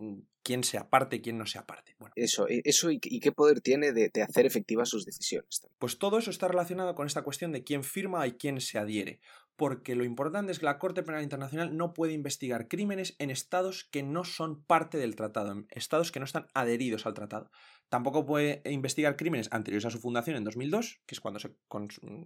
quién 0.43 0.63
se 0.63 0.77
aparte 0.77 1.17
y 1.17 1.21
quién 1.21 1.37
no 1.37 1.45
se 1.45 1.59
aparte? 1.59 1.97
Bueno, 1.99 2.13
eso, 2.15 2.47
e, 2.47 2.61
eso 2.63 2.91
y, 2.91 3.01
qué 3.01 3.33
poder 3.33 3.59
tiene 3.59 3.91
de, 3.91 4.07
de, 4.13 4.21
hacer 4.21 4.45
efectivas 4.45 4.87
sus 4.87 5.03
decisiones. 5.03 5.67
Pues 5.77 5.99
todo 5.99 6.19
eso 6.19 6.31
está 6.31 6.47
relacionado 6.47 6.95
con 6.95 7.05
esta 7.05 7.23
cuestión 7.23 7.51
de 7.51 7.65
quién 7.65 7.83
firma 7.83 8.25
y 8.25 8.37
quién 8.37 8.61
se 8.61 8.79
adhiere 8.79 9.19
porque 9.59 9.95
lo 9.95 10.05
importante 10.05 10.53
es 10.53 10.59
que 10.59 10.65
la 10.65 10.79
Corte 10.79 11.03
Penal 11.03 11.21
Internacional 11.21 11.75
no 11.75 11.93
puede 11.93 12.13
investigar 12.13 12.69
crímenes 12.69 13.15
en 13.19 13.29
estados 13.29 13.83
que 13.83 14.03
no 14.03 14.23
son 14.23 14.63
parte 14.63 14.97
del 14.97 15.17
tratado, 15.17 15.51
en 15.51 15.67
estados 15.69 16.13
que 16.13 16.19
no 16.19 16.25
están 16.25 16.47
adheridos 16.53 17.05
al 17.05 17.13
tratado. 17.13 17.51
Tampoco 17.89 18.25
puede 18.25 18.61
investigar 18.65 19.17
crímenes 19.17 19.49
anteriores 19.51 19.85
a 19.85 19.89
su 19.89 19.99
fundación 19.99 20.37
en 20.37 20.45
2002, 20.45 21.01
que 21.05 21.13
es 21.13 21.19
cuando 21.19 21.39
se, 21.39 21.51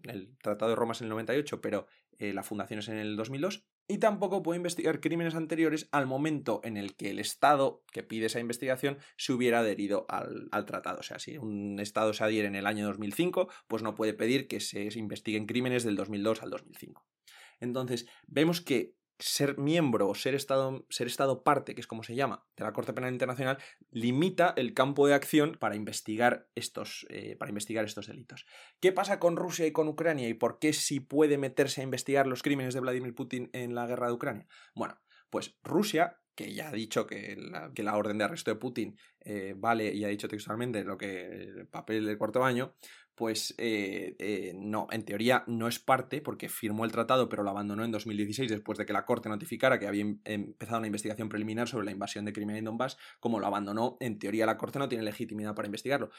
el 0.04 0.38
Tratado 0.44 0.70
de 0.70 0.76
Roma 0.76 0.92
es 0.92 1.02
en 1.02 1.06
el 1.06 1.10
98, 1.10 1.60
pero 1.60 1.88
eh, 2.24 2.34
la 2.34 2.44
fundación 2.44 2.80
es 2.80 2.88
en 2.88 2.98
el 2.98 3.16
2002. 3.16 3.66
Y 3.88 3.98
tampoco 3.98 4.44
puede 4.44 4.58
investigar 4.58 5.02
crímenes 5.02 5.36
anteriores 5.36 5.90
al 5.92 6.08
momento 6.08 6.62
en 6.64 6.78
el 6.78 6.96
que 6.96 7.10
el 7.10 7.20
Estado 7.20 7.84
que 7.92 8.02
pide 8.02 8.28
esa 8.28 8.40
investigación 8.40 8.98
se 9.18 9.34
hubiera 9.34 9.60
adherido 9.60 10.06
al, 10.08 10.48
al, 10.52 10.66
tratado. 10.66 11.00
O 11.00 11.04
sea, 11.04 11.20
si 11.20 11.38
un 11.38 11.80
Estado 11.80 12.14
se 12.14 12.24
adhiere 12.24 12.48
en 12.48 12.56
el 12.56 12.66
año 12.66 12.88
2005, 12.88 13.50
pues 13.68 13.84
no 13.84 13.94
puede 13.94 14.14
pedir 14.14 14.48
que 14.48 14.62
se 14.62 14.88
investiguen 14.98 15.46
crímenes 15.46 15.84
del 15.84 15.98
2002 15.98 16.44
al 16.44 16.50
2005. 16.52 17.06
Entonces, 17.60 18.08
vemos 18.28 18.62
que 18.62 18.96
ser 19.20 19.58
miembro 19.58 20.10
o 20.10 20.16
ser 20.16 20.36
estado, 20.36 20.86
ser 20.90 21.08
estado 21.08 21.44
parte, 21.44 21.76
que 21.76 21.82
es 21.82 21.88
como 21.88 22.04
se 22.04 22.16
llama, 22.16 22.46
de 22.58 22.64
la 22.64 22.74
Corte 22.74 22.94
Penal 22.94 23.14
Internacional, 23.14 23.58
limita 23.92 24.54
el 24.58 24.74
campo 24.74 25.08
de 25.08 25.14
acción 25.14 25.58
para 25.60 25.76
investigar 25.76 26.48
estos, 26.56 27.06
eh, 27.10 27.36
para 27.38 27.50
investigar 27.50 27.86
estos 27.86 28.08
delitos. 28.08 28.46
¿Qué 28.80 28.92
pasa 28.92 29.20
con 29.20 29.36
Rusia 29.36 29.66
y 29.66 29.72
con 29.72 29.88
Ucrania 29.88 30.28
y 30.30 30.34
por 30.34 30.60
qué 30.60 30.74
si 30.74 31.00
puede 31.00 31.38
meterse 31.38 31.82
a 31.82 31.84
investigar 31.84 32.28
los 32.28 32.44
crímenes 32.44 32.74
de 32.74 32.80
Vladimir 32.80 33.16
Putin 33.16 33.50
en 33.54 33.76
la 33.76 33.88
guerra 33.88 34.08
de 34.08 34.14
Ucrania? 34.14 34.48
Bueno, 34.76 35.00
pues 35.30 35.58
Rusia 35.64 36.23
que 36.36 36.54
ya 36.54 36.70
ha 36.70 36.72
dicho 36.72 37.06
que 37.06 37.38
la, 37.38 37.98
orden 37.98 38.18
de 38.18 38.24
arresto 38.24 38.52
de 38.52 38.56
Putin 38.56 38.98
eh, 39.22 39.54
vale 39.58 39.94
y 39.94 40.04
ha 40.04 40.08
dicho 40.08 40.28
textualmente 40.28 40.84
lo 40.84 40.98
que 40.98 41.26
el 41.26 41.68
papel 41.68 42.06
del 42.06 42.18
cuarto 42.18 42.40
baño, 42.40 42.74
pues 43.16 43.54
eh, 43.60 44.16
eh, 44.18 44.54
no, 44.56 44.88
en 44.92 45.04
teoría 45.04 45.44
no 45.46 45.68
es 45.68 45.78
parte 45.78 46.22
porque 46.22 46.50
firmó 46.50 46.84
el 46.84 46.92
tratado 46.92 47.30
pero 47.30 47.44
lo 47.44 47.52
abandonó 47.52 47.84
en 47.84 47.92
2016 47.92 48.50
después 48.50 48.78
de 48.78 48.86
que 48.86 48.94
la 48.94 49.06
Corte 49.06 49.30
notificara 49.30 49.78
que 49.78 49.88
había 49.88 50.02
em, 50.02 50.20
empezado 50.26 50.80
una 50.80 50.88
investigación 50.88 51.30
preliminar 51.30 51.68
sobre 51.68 51.86
la 51.86 51.92
invasión 51.92 52.26
de 52.26 52.34
Crimea 52.34 52.58
y 52.58 52.62
Donbass, 52.62 52.98
como 53.20 53.40
lo 53.40 53.46
abandonó, 53.46 53.98
en 54.00 54.18
teoría 54.18 54.46
la 54.46 54.58
Corte 54.58 54.80
no 54.80 54.90
tiene 54.90 55.04
legitimidad 55.04 55.54
para 55.54 55.68
investigarlo. 55.68 56.10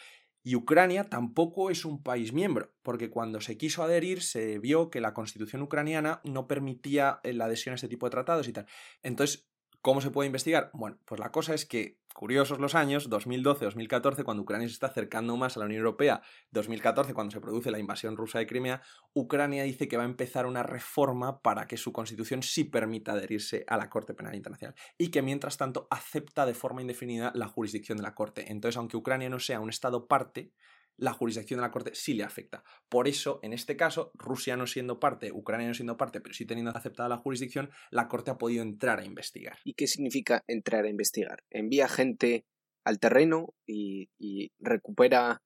Y 0.44 0.54
Ucrania 0.54 1.04
tampoco 1.04 1.70
es 1.70 1.84
un 1.84 2.02
país 2.02 2.32
miembro, 2.32 2.72
porque 2.82 3.10
cuando 3.10 3.40
se 3.40 3.56
quiso 3.56 3.82
adherir 3.82 4.22
se 4.22 4.58
vio 4.58 4.90
que 4.90 5.00
la 5.00 5.14
constitución 5.14 5.62
ucraniana 5.62 6.20
no 6.22 6.46
permitía 6.46 7.20
la 7.24 7.46
adhesión 7.46 7.72
a 7.72 7.76
este 7.76 7.88
tipo 7.88 8.06
de 8.06 8.10
tratados 8.10 8.46
y 8.46 8.52
tal. 8.52 8.66
Entonces, 9.02 9.48
¿Cómo 9.84 10.00
se 10.00 10.10
puede 10.10 10.28
investigar? 10.28 10.70
Bueno, 10.72 10.96
pues 11.04 11.20
la 11.20 11.30
cosa 11.30 11.52
es 11.52 11.66
que, 11.66 11.98
curiosos 12.14 12.58
los 12.58 12.74
años, 12.74 13.10
2012-2014, 13.10 14.24
cuando 14.24 14.42
Ucrania 14.42 14.66
se 14.66 14.72
está 14.72 14.86
acercando 14.86 15.36
más 15.36 15.58
a 15.58 15.60
la 15.60 15.66
Unión 15.66 15.80
Europea, 15.80 16.22
2014, 16.52 17.12
cuando 17.12 17.32
se 17.32 17.40
produce 17.42 17.70
la 17.70 17.78
invasión 17.78 18.16
rusa 18.16 18.38
de 18.38 18.46
Crimea, 18.46 18.80
Ucrania 19.12 19.62
dice 19.64 19.86
que 19.86 19.98
va 19.98 20.04
a 20.04 20.06
empezar 20.06 20.46
una 20.46 20.62
reforma 20.62 21.42
para 21.42 21.66
que 21.66 21.76
su 21.76 21.92
constitución 21.92 22.42
sí 22.42 22.64
permita 22.64 23.12
adherirse 23.12 23.66
a 23.68 23.76
la 23.76 23.90
Corte 23.90 24.14
Penal 24.14 24.34
Internacional 24.34 24.74
y 24.96 25.08
que 25.08 25.20
mientras 25.20 25.58
tanto 25.58 25.86
acepta 25.90 26.46
de 26.46 26.54
forma 26.54 26.80
indefinida 26.80 27.30
la 27.34 27.48
jurisdicción 27.48 27.98
de 27.98 28.04
la 28.04 28.14
Corte. 28.14 28.50
Entonces, 28.50 28.78
aunque 28.78 28.96
Ucrania 28.96 29.28
no 29.28 29.38
sea 29.38 29.60
un 29.60 29.68
Estado 29.68 30.08
parte, 30.08 30.54
la 30.96 31.12
jurisdicción 31.12 31.58
de 31.58 31.62
la 31.62 31.70
Corte 31.70 31.94
sí 31.94 32.14
le 32.14 32.24
afecta. 32.24 32.64
Por 32.88 33.08
eso, 33.08 33.40
en 33.42 33.52
este 33.52 33.76
caso, 33.76 34.10
Rusia 34.14 34.56
no 34.56 34.66
siendo 34.66 35.00
parte, 35.00 35.32
Ucrania 35.32 35.68
no 35.68 35.74
siendo 35.74 35.96
parte, 35.96 36.20
pero 36.20 36.34
sí 36.34 36.46
teniendo 36.46 36.70
aceptada 36.70 37.08
la 37.08 37.18
jurisdicción, 37.18 37.70
la 37.90 38.08
Corte 38.08 38.30
ha 38.30 38.38
podido 38.38 38.62
entrar 38.62 39.00
a 39.00 39.04
investigar. 39.04 39.58
¿Y 39.64 39.74
qué 39.74 39.86
significa 39.86 40.44
entrar 40.46 40.84
a 40.84 40.88
investigar? 40.90 41.42
Envía 41.50 41.88
gente 41.88 42.44
al 42.84 42.98
terreno 42.98 43.54
y, 43.66 44.10
y 44.18 44.52
recupera 44.58 45.42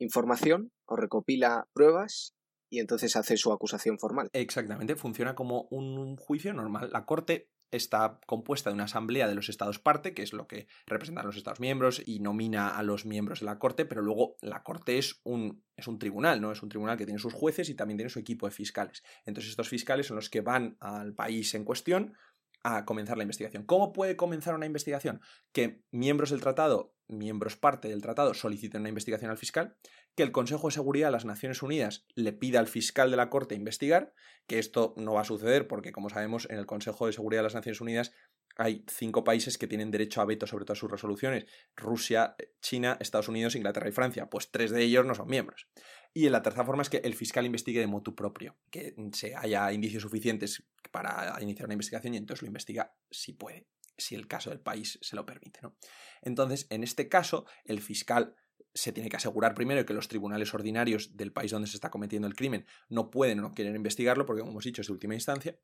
información 0.00 0.70
o 0.86 0.96
recopila 0.96 1.66
pruebas 1.72 2.34
y 2.70 2.80
entonces 2.80 3.16
hace 3.16 3.36
su 3.36 3.52
acusación 3.52 3.98
formal. 3.98 4.28
Exactamente, 4.32 4.94
funciona 4.94 5.34
como 5.34 5.68
un 5.70 6.16
juicio 6.16 6.52
normal. 6.54 6.90
La 6.92 7.04
Corte 7.04 7.48
está 7.70 8.20
compuesta 8.26 8.70
de 8.70 8.74
una 8.74 8.84
asamblea 8.84 9.28
de 9.28 9.34
los 9.34 9.48
estados 9.48 9.78
parte, 9.78 10.14
que 10.14 10.22
es 10.22 10.32
lo 10.32 10.46
que 10.46 10.66
representan 10.86 11.26
los 11.26 11.36
estados 11.36 11.60
miembros 11.60 12.02
y 12.04 12.20
nomina 12.20 12.68
a 12.68 12.82
los 12.82 13.06
miembros 13.06 13.40
de 13.40 13.46
la 13.46 13.58
corte, 13.58 13.84
pero 13.84 14.02
luego 14.02 14.36
la 14.40 14.62
corte 14.62 14.98
es 14.98 15.20
un, 15.24 15.62
es 15.76 15.86
un 15.86 15.98
tribunal, 15.98 16.40
¿no? 16.40 16.52
Es 16.52 16.62
un 16.62 16.68
tribunal 16.68 16.96
que 16.96 17.04
tiene 17.06 17.20
sus 17.20 17.34
jueces 17.34 17.68
y 17.68 17.74
también 17.74 17.98
tiene 17.98 18.10
su 18.10 18.18
equipo 18.18 18.46
de 18.46 18.52
fiscales. 18.52 19.02
Entonces 19.26 19.50
estos 19.50 19.68
fiscales 19.68 20.06
son 20.06 20.16
los 20.16 20.30
que 20.30 20.40
van 20.40 20.76
al 20.80 21.14
país 21.14 21.54
en 21.54 21.64
cuestión 21.64 22.14
a 22.62 22.84
comenzar 22.84 23.16
la 23.16 23.22
investigación. 23.22 23.64
¿Cómo 23.64 23.92
puede 23.92 24.16
comenzar 24.16 24.54
una 24.54 24.66
investigación? 24.66 25.20
Que 25.52 25.82
miembros 25.90 26.30
del 26.30 26.40
tratado, 26.40 26.94
miembros 27.06 27.56
parte 27.56 27.88
del 27.88 28.02
tratado, 28.02 28.34
soliciten 28.34 28.80
una 28.80 28.88
investigación 28.88 29.30
al 29.30 29.38
fiscal, 29.38 29.76
que 30.18 30.24
el 30.24 30.32
Consejo 30.32 30.66
de 30.66 30.74
Seguridad 30.74 31.06
de 31.06 31.12
las 31.12 31.24
Naciones 31.24 31.62
Unidas 31.62 32.04
le 32.16 32.32
pida 32.32 32.58
al 32.58 32.66
fiscal 32.66 33.12
de 33.12 33.16
la 33.16 33.30
Corte 33.30 33.54
investigar, 33.54 34.14
que 34.48 34.58
esto 34.58 34.92
no 34.96 35.12
va 35.12 35.20
a 35.20 35.24
suceder 35.24 35.68
porque, 35.68 35.92
como 35.92 36.10
sabemos, 36.10 36.48
en 36.50 36.58
el 36.58 36.66
Consejo 36.66 37.06
de 37.06 37.12
Seguridad 37.12 37.38
de 37.38 37.44
las 37.44 37.54
Naciones 37.54 37.80
Unidas 37.80 38.10
hay 38.56 38.84
cinco 38.88 39.22
países 39.22 39.58
que 39.58 39.68
tienen 39.68 39.92
derecho 39.92 40.20
a 40.20 40.24
veto 40.24 40.48
sobre 40.48 40.64
todas 40.64 40.80
sus 40.80 40.90
resoluciones. 40.90 41.46
Rusia, 41.76 42.34
China, 42.60 42.96
Estados 42.98 43.28
Unidos, 43.28 43.54
Inglaterra 43.54 43.88
y 43.88 43.92
Francia. 43.92 44.28
Pues 44.28 44.50
tres 44.50 44.72
de 44.72 44.82
ellos 44.82 45.06
no 45.06 45.14
son 45.14 45.28
miembros. 45.28 45.68
Y 46.12 46.28
la 46.30 46.42
tercera 46.42 46.64
forma 46.64 46.82
es 46.82 46.90
que 46.90 46.96
el 46.96 47.14
fiscal 47.14 47.46
investigue 47.46 47.78
de 47.78 47.86
motu 47.86 48.16
propio, 48.16 48.56
que 48.72 48.96
se 49.12 49.36
haya 49.36 49.72
indicios 49.72 50.02
suficientes 50.02 50.64
para 50.90 51.32
iniciar 51.40 51.66
una 51.66 51.74
investigación 51.74 52.14
y 52.14 52.16
entonces 52.16 52.42
lo 52.42 52.48
investiga 52.48 52.92
si 53.08 53.34
puede, 53.34 53.68
si 53.96 54.16
el 54.16 54.26
caso 54.26 54.50
del 54.50 54.58
país 54.58 54.98
se 55.00 55.14
lo 55.14 55.24
permite. 55.24 55.60
¿no? 55.62 55.76
Entonces, 56.22 56.66
en 56.70 56.82
este 56.82 57.08
caso, 57.08 57.46
el 57.64 57.80
fiscal 57.80 58.34
se 58.78 58.92
tiene 58.92 59.08
que 59.08 59.16
asegurar 59.16 59.54
primero 59.54 59.84
que 59.84 59.94
los 59.94 60.08
tribunales 60.08 60.54
ordinarios 60.54 61.16
del 61.16 61.32
país 61.32 61.50
donde 61.50 61.68
se 61.68 61.76
está 61.76 61.90
cometiendo 61.90 62.28
el 62.28 62.34
crimen 62.34 62.66
no 62.88 63.10
pueden 63.10 63.40
o 63.40 63.42
no 63.42 63.52
quieren 63.52 63.76
investigarlo, 63.76 64.26
porque 64.26 64.40
como 64.40 64.52
hemos 64.52 64.64
dicho 64.64 64.80
es 64.82 64.86
de 64.86 64.92
última 64.92 65.14
instancia, 65.14 65.58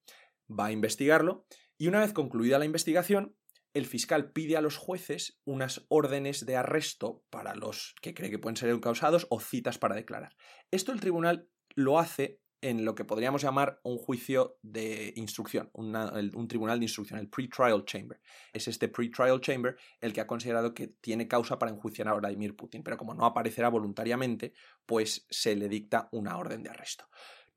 va 0.48 0.66
a 0.66 0.72
investigarlo 0.72 1.46
y 1.78 1.88
una 1.88 2.00
vez 2.00 2.12
concluida 2.12 2.58
la 2.58 2.64
investigación, 2.64 3.36
el 3.72 3.86
fiscal 3.86 4.30
pide 4.30 4.56
a 4.56 4.60
los 4.60 4.76
jueces 4.76 5.40
unas 5.44 5.84
órdenes 5.88 6.46
de 6.46 6.56
arresto 6.56 7.24
para 7.30 7.54
los 7.54 7.94
que 8.00 8.14
cree 8.14 8.30
que 8.30 8.38
pueden 8.38 8.56
ser 8.56 8.70
encausados 8.70 9.26
o 9.30 9.40
citas 9.40 9.78
para 9.78 9.96
declarar. 9.96 10.36
Esto 10.70 10.92
el 10.92 11.00
tribunal 11.00 11.48
lo 11.74 11.98
hace 11.98 12.40
en 12.64 12.86
lo 12.86 12.94
que 12.94 13.04
podríamos 13.04 13.42
llamar 13.42 13.78
un 13.82 13.98
juicio 13.98 14.58
de 14.62 15.12
instrucción, 15.16 15.68
un 15.74 16.48
tribunal 16.48 16.78
de 16.78 16.86
instrucción, 16.86 17.20
el 17.20 17.28
pre-trial 17.28 17.84
chamber. 17.84 18.22
Es 18.54 18.68
este 18.68 18.88
pre-trial 18.88 19.38
chamber 19.42 19.76
el 20.00 20.14
que 20.14 20.22
ha 20.22 20.26
considerado 20.26 20.72
que 20.72 20.86
tiene 20.86 21.28
causa 21.28 21.58
para 21.58 21.70
enjuiciar 21.70 22.08
a 22.08 22.14
Vladimir 22.14 22.56
Putin, 22.56 22.82
pero 22.82 22.96
como 22.96 23.12
no 23.12 23.26
aparecerá 23.26 23.68
voluntariamente, 23.68 24.54
pues 24.86 25.26
se 25.28 25.54
le 25.56 25.68
dicta 25.68 26.08
una 26.12 26.38
orden 26.38 26.62
de 26.62 26.70
arresto. 26.70 27.04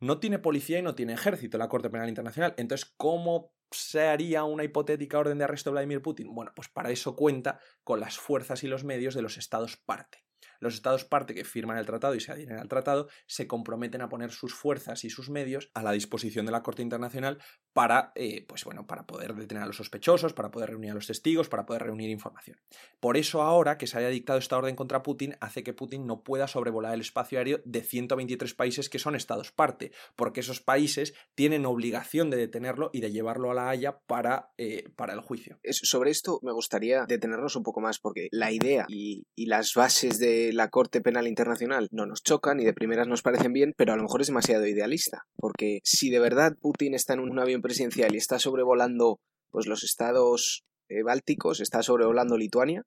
No 0.01 0.19
tiene 0.19 0.39
policía 0.39 0.79
y 0.79 0.81
no 0.81 0.93
tiene 0.93 1.13
ejército 1.13 1.57
la 1.57 1.69
Corte 1.69 1.89
Penal 1.89 2.09
Internacional. 2.09 2.53
Entonces, 2.57 2.93
¿cómo 2.97 3.53
se 3.71 4.01
haría 4.01 4.43
una 4.43 4.65
hipotética 4.65 5.19
orden 5.19 5.37
de 5.37 5.45
arresto 5.45 5.69
de 5.69 5.75
Vladimir 5.75 6.01
Putin? 6.01 6.35
Bueno, 6.35 6.51
pues 6.53 6.67
para 6.67 6.91
eso 6.91 7.15
cuenta 7.15 7.61
con 7.85 8.01
las 8.01 8.17
fuerzas 8.17 8.61
y 8.65 8.67
los 8.67 8.83
medios 8.83 9.15
de 9.15 9.21
los 9.21 9.37
estados 9.37 9.77
parte. 9.77 10.25
Los 10.59 10.73
estados 10.73 11.05
parte 11.05 11.33
que 11.33 11.43
firman 11.43 11.77
el 11.77 11.85
tratado 11.85 12.15
y 12.15 12.19
se 12.19 12.31
adhieren 12.31 12.57
al 12.57 12.67
tratado 12.67 13.07
se 13.25 13.47
comprometen 13.47 14.01
a 14.01 14.09
poner 14.09 14.31
sus 14.31 14.53
fuerzas 14.53 15.03
y 15.03 15.09
sus 15.09 15.29
medios 15.29 15.69
a 15.73 15.83
la 15.83 15.91
disposición 15.91 16.45
de 16.45 16.51
la 16.51 16.63
Corte 16.63 16.81
Internacional 16.81 17.39
para, 17.73 18.11
eh, 18.15 18.45
pues 18.47 18.63
bueno, 18.63 18.87
para 18.87 19.05
poder 19.05 19.35
detener 19.35 19.63
a 19.63 19.67
los 19.67 19.77
sospechosos, 19.77 20.33
para 20.33 20.51
poder 20.51 20.71
reunir 20.71 20.91
a 20.91 20.95
los 20.95 21.07
testigos, 21.07 21.49
para 21.49 21.65
poder 21.65 21.83
reunir 21.83 22.09
información. 22.09 22.57
Por 22.99 23.17
eso 23.17 23.41
ahora 23.41 23.77
que 23.77 23.87
se 23.87 23.97
haya 23.97 24.09
dictado 24.09 24.39
esta 24.39 24.57
orden 24.57 24.75
contra 24.75 25.03
Putin 25.03 25.35
hace 25.41 25.63
que 25.63 25.73
Putin 25.73 26.07
no 26.07 26.23
pueda 26.23 26.47
sobrevolar 26.47 26.93
el 26.93 27.01
espacio 27.01 27.37
aéreo 27.37 27.61
de 27.65 27.81
123 27.81 28.53
países 28.53 28.89
que 28.89 28.99
son 28.99 29.15
estados 29.15 29.51
parte, 29.51 29.91
porque 30.15 30.39
esos 30.39 30.61
países 30.61 31.13
tienen 31.35 31.65
obligación 31.65 32.29
de 32.29 32.37
detenerlo 32.37 32.89
y 32.93 33.01
de 33.01 33.11
llevarlo 33.11 33.51
a 33.51 33.53
la 33.53 33.69
Haya 33.69 33.99
para, 34.07 34.51
eh, 34.57 34.89
para 34.95 35.13
el 35.13 35.21
juicio. 35.21 35.59
Sobre 35.69 36.11
esto 36.11 36.39
me 36.41 36.51
gustaría 36.51 37.05
detenernos 37.05 37.55
un 37.55 37.63
poco 37.63 37.81
más 37.81 37.99
porque 37.99 38.27
la 38.31 38.51
idea 38.51 38.85
y, 38.87 39.23
y 39.35 39.45
las 39.45 39.73
bases 39.75 40.17
de 40.19 40.46
la 40.53 40.69
Corte 40.69 41.01
Penal 41.01 41.27
Internacional 41.27 41.87
no 41.91 42.05
nos 42.05 42.23
chocan 42.23 42.59
y 42.59 42.65
de 42.65 42.73
primeras 42.73 43.07
nos 43.07 43.21
parecen 43.21 43.53
bien, 43.53 43.73
pero 43.77 43.93
a 43.93 43.95
lo 43.95 44.03
mejor 44.03 44.21
es 44.21 44.27
demasiado 44.27 44.65
idealista, 44.65 45.25
porque 45.35 45.79
si 45.83 46.09
de 46.09 46.19
verdad 46.19 46.55
Putin 46.59 46.93
está 46.93 47.13
en 47.13 47.19
un 47.19 47.39
avión 47.39 47.61
presidencial 47.61 48.13
y 48.13 48.17
está 48.17 48.39
sobrevolando 48.39 49.19
pues 49.49 49.67
los 49.67 49.83
estados 49.83 50.63
eh, 50.89 51.03
bálticos, 51.03 51.59
está 51.59 51.83
sobrevolando 51.83 52.37
Lituania, 52.37 52.83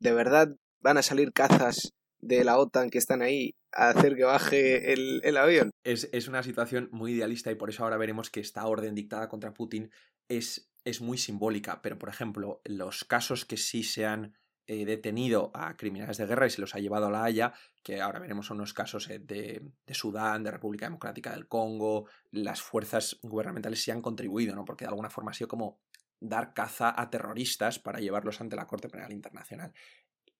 ¿de 0.00 0.12
verdad 0.12 0.48
van 0.80 0.98
a 0.98 1.02
salir 1.02 1.32
cazas 1.32 1.92
de 2.18 2.44
la 2.44 2.58
OTAN 2.58 2.90
que 2.90 2.98
están 2.98 3.22
ahí 3.22 3.54
a 3.72 3.90
hacer 3.90 4.16
que 4.16 4.24
baje 4.24 4.92
el, 4.92 5.36
avión? 5.36 5.70
Es, 5.84 6.08
es, 6.12 6.28
una 6.28 6.42
situación 6.42 6.88
muy 6.92 7.12
idealista 7.12 7.50
y 7.50 7.54
por 7.54 7.70
eso 7.70 7.84
ahora 7.84 7.96
veremos 7.96 8.30
que 8.30 8.40
esta 8.40 8.66
orden 8.66 8.94
dictada 8.94 9.28
contra 9.28 9.52
Putin 9.52 9.90
es, 10.28 10.70
es 10.84 11.00
muy 11.00 11.18
simbólica, 11.18 11.82
pero 11.82 11.98
por 11.98 12.08
ejemplo, 12.08 12.60
los 12.64 13.04
casos 13.04 13.44
que 13.44 13.56
sí 13.56 13.82
se 13.82 14.06
han 14.06 14.34
detenido 14.66 15.50
a 15.54 15.76
criminales 15.76 16.16
de 16.16 16.26
guerra 16.26 16.46
y 16.46 16.50
se 16.50 16.60
los 16.60 16.74
ha 16.74 16.78
llevado 16.78 17.06
a 17.06 17.10
la 17.10 17.24
Haya, 17.24 17.52
que 17.82 18.00
ahora 18.00 18.18
veremos 18.18 18.50
unos 18.50 18.72
casos 18.72 19.10
eh, 19.10 19.18
de, 19.18 19.62
de, 19.86 19.94
Sudán, 19.94 20.42
de 20.42 20.50
República 20.50 20.86
Democrática 20.86 21.32
del 21.32 21.48
Congo, 21.48 22.06
las 22.30 22.62
fuerzas 22.62 23.18
gubernamentales 23.22 23.82
sí 23.82 23.90
han 23.90 24.02
contribuido, 24.02 24.54
¿no? 24.54 24.64
Porque 24.64 24.84
de 24.84 24.90
alguna 24.90 25.10
forma 25.10 25.30
ha 25.32 25.34
sido 25.34 25.48
como 25.48 25.80
dar 26.20 26.54
caza 26.54 26.94
a 26.96 27.10
terroristas 27.10 27.78
para 27.78 28.00
llevarlos 28.00 28.40
ante 28.40 28.56
la 28.56 28.66
Corte 28.66 28.88
Penal 28.88 29.12
Internacional. 29.12 29.72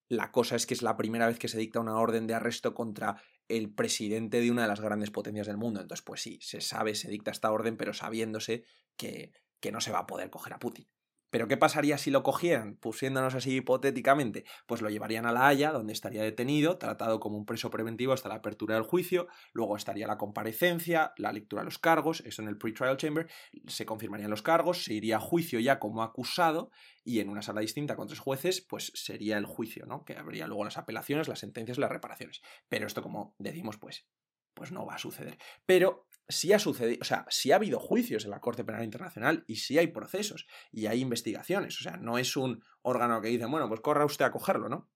La 0.09 0.33
cosa 0.33 0.57
es 0.57 0.67
que 0.67 0.75
es 0.75 0.83
la 0.83 0.97
primera 0.97 1.27
vez 1.27 1.39
que 1.39 1.49
se 1.49 1.59
dicta 1.59 1.81
una 1.81 1.99
orden 1.99 2.27
de 2.27 2.35
arresto 2.35 2.75
contra 2.75 3.23
el 3.49 3.73
presidente 3.73 4.41
de 4.41 4.51
una 4.51 4.63
de 4.63 4.69
las 4.69 4.81
grandes 4.81 5.11
potencias 5.11 5.47
del 5.47 5.57
mundo. 5.57 5.81
Entonces, 5.81 6.05
pues 6.05 6.23
sí, 6.23 6.39
se 6.41 6.61
sabe, 6.61 6.95
se 6.95 7.11
dicta 7.11 7.31
esta 7.31 7.51
orden, 7.51 7.77
pero 7.77 7.93
sabiéndose 7.93 8.65
que, 8.97 9.33
que 9.61 9.73
no 9.73 9.81
se 9.81 9.93
va 9.93 10.01
a 10.01 10.07
poder 10.07 10.31
coger 10.31 10.53
a 10.55 10.59
Putin. 10.59 10.87
Pero 11.35 11.49
¿qué 11.49 11.57
pasaría 11.57 11.99
si 11.99 12.13
lo 12.13 12.23
cogieran? 12.23 12.77
Pusiéndonos 12.77 13.35
así 13.35 13.57
hipotéticamente, 13.57 14.45
pues 14.67 14.83
lo 14.83 14.89
llevarían 14.89 15.27
a 15.27 15.33
La 15.33 15.49
Haya, 15.49 15.73
donde 15.73 15.93
estaría 15.93 16.23
detenido, 16.23 16.79
tratado 16.79 17.19
como 17.19 17.37
un 17.37 17.45
preso 17.45 17.71
preventivo 17.71 18.13
hasta 18.13 18.29
la 18.29 18.37
apertura 18.37 18.77
del 18.77 18.85
juicio, 18.85 19.27
luego 19.53 19.77
estaría 19.77 20.07
la 20.07 20.17
comparecencia, 20.17 21.13
la 21.17 21.33
lectura 21.33 21.63
de 21.63 21.65
los 21.65 21.81
cargos, 21.81 22.21
eso 22.21 22.41
en 22.41 22.47
el 22.47 22.57
pre-trial 22.57 22.97
chamber, 22.99 23.27
se 23.67 23.85
confirmarían 23.85 24.31
los 24.31 24.43
cargos, 24.43 24.85
se 24.85 24.95
iría 24.95 25.17
a 25.17 25.21
juicio 25.21 25.59
ya 25.59 25.81
como 25.81 26.05
acusado 26.05 26.71
y 27.03 27.19
en 27.19 27.29
una 27.29 27.43
sala 27.43 27.63
distinta 27.63 27.97
con 27.97 28.07
tres 28.07 28.21
jueces, 28.21 28.61
pues 28.61 28.93
sería 28.95 29.37
el 29.37 29.47
juicio, 29.47 29.87
¿no? 29.87 30.05
Que 30.05 30.17
habría 30.17 30.47
luego 30.47 30.63
las 30.63 30.79
apelaciones, 30.79 31.27
las 31.27 31.41
sentencias, 31.41 31.79
las 31.79 31.91
reparaciones. 31.91 32.43
Pero 32.69 32.87
esto, 32.87 33.03
como 33.03 33.35
decimos, 33.41 33.77
pues 33.77 34.07
pues 34.55 34.71
no 34.71 34.87
va 34.87 34.95
a 34.95 34.99
suceder. 34.99 35.37
Pero 35.67 36.07
si 36.29 36.53
ha 36.53 36.59
sucedido, 36.59 36.99
o 37.03 37.05
sea, 37.05 37.27
ha 37.27 37.55
habido 37.55 37.79
juicios 37.79 38.25
en 38.25 38.31
la 38.31 38.41
Corte 38.41 38.65
Penal 38.65 38.85
Internacional 38.85 39.45
y 39.47 39.57
si 39.57 39.79
hay 39.79 39.89
procesos 39.89 40.47
y 40.73 40.87
hay 40.87 41.01
investigaciones, 41.01 41.79
o 41.81 41.83
sea, 41.83 41.97
no 41.97 42.19
es 42.19 42.37
un 42.37 42.63
órgano 42.83 43.21
que 43.21 43.29
dice, 43.29 43.47
bueno, 43.47 43.69
pues 43.69 43.81
corra 43.81 44.05
usted 44.05 44.25
a 44.25 44.31
cogerlo, 44.31 44.69
¿no? 44.69 44.91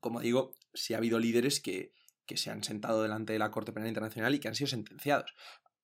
Como 0.00 0.20
digo, 0.20 0.54
si 0.72 0.94
ha 0.94 0.98
habido 0.98 1.18
líderes 1.18 1.60
que, 1.60 1.92
que 2.26 2.36
se 2.36 2.50
han 2.50 2.64
sentado 2.64 3.02
delante 3.02 3.32
de 3.32 3.38
la 3.38 3.50
Corte 3.50 3.72
Penal 3.72 3.88
Internacional 3.88 4.34
y 4.34 4.40
que 4.40 4.48
han 4.48 4.54
sido 4.54 4.68
sentenciados. 4.68 5.34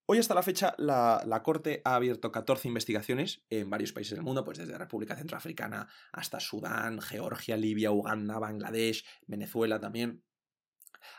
Hoy 0.06 0.18
hasta 0.18 0.34
la 0.34 0.42
fecha 0.42 0.74
la, 0.78 1.22
la, 1.26 1.42
Corte 1.42 1.82
ha 1.84 1.94
abierto 1.94 2.32
14 2.32 2.66
investigaciones 2.66 3.44
en 3.50 3.68
varios 3.68 3.92
países 3.92 4.14
del 4.14 4.24
mundo, 4.24 4.42
pues 4.42 4.56
desde 4.56 4.78
República 4.78 5.14
Centroafricana 5.14 5.86
hasta 6.12 6.40
Sudán, 6.40 7.02
Georgia, 7.02 7.58
Libia, 7.58 7.90
Uganda, 7.90 8.38
Bangladesh, 8.38 9.04
Venezuela 9.26 9.78
también 9.78 10.24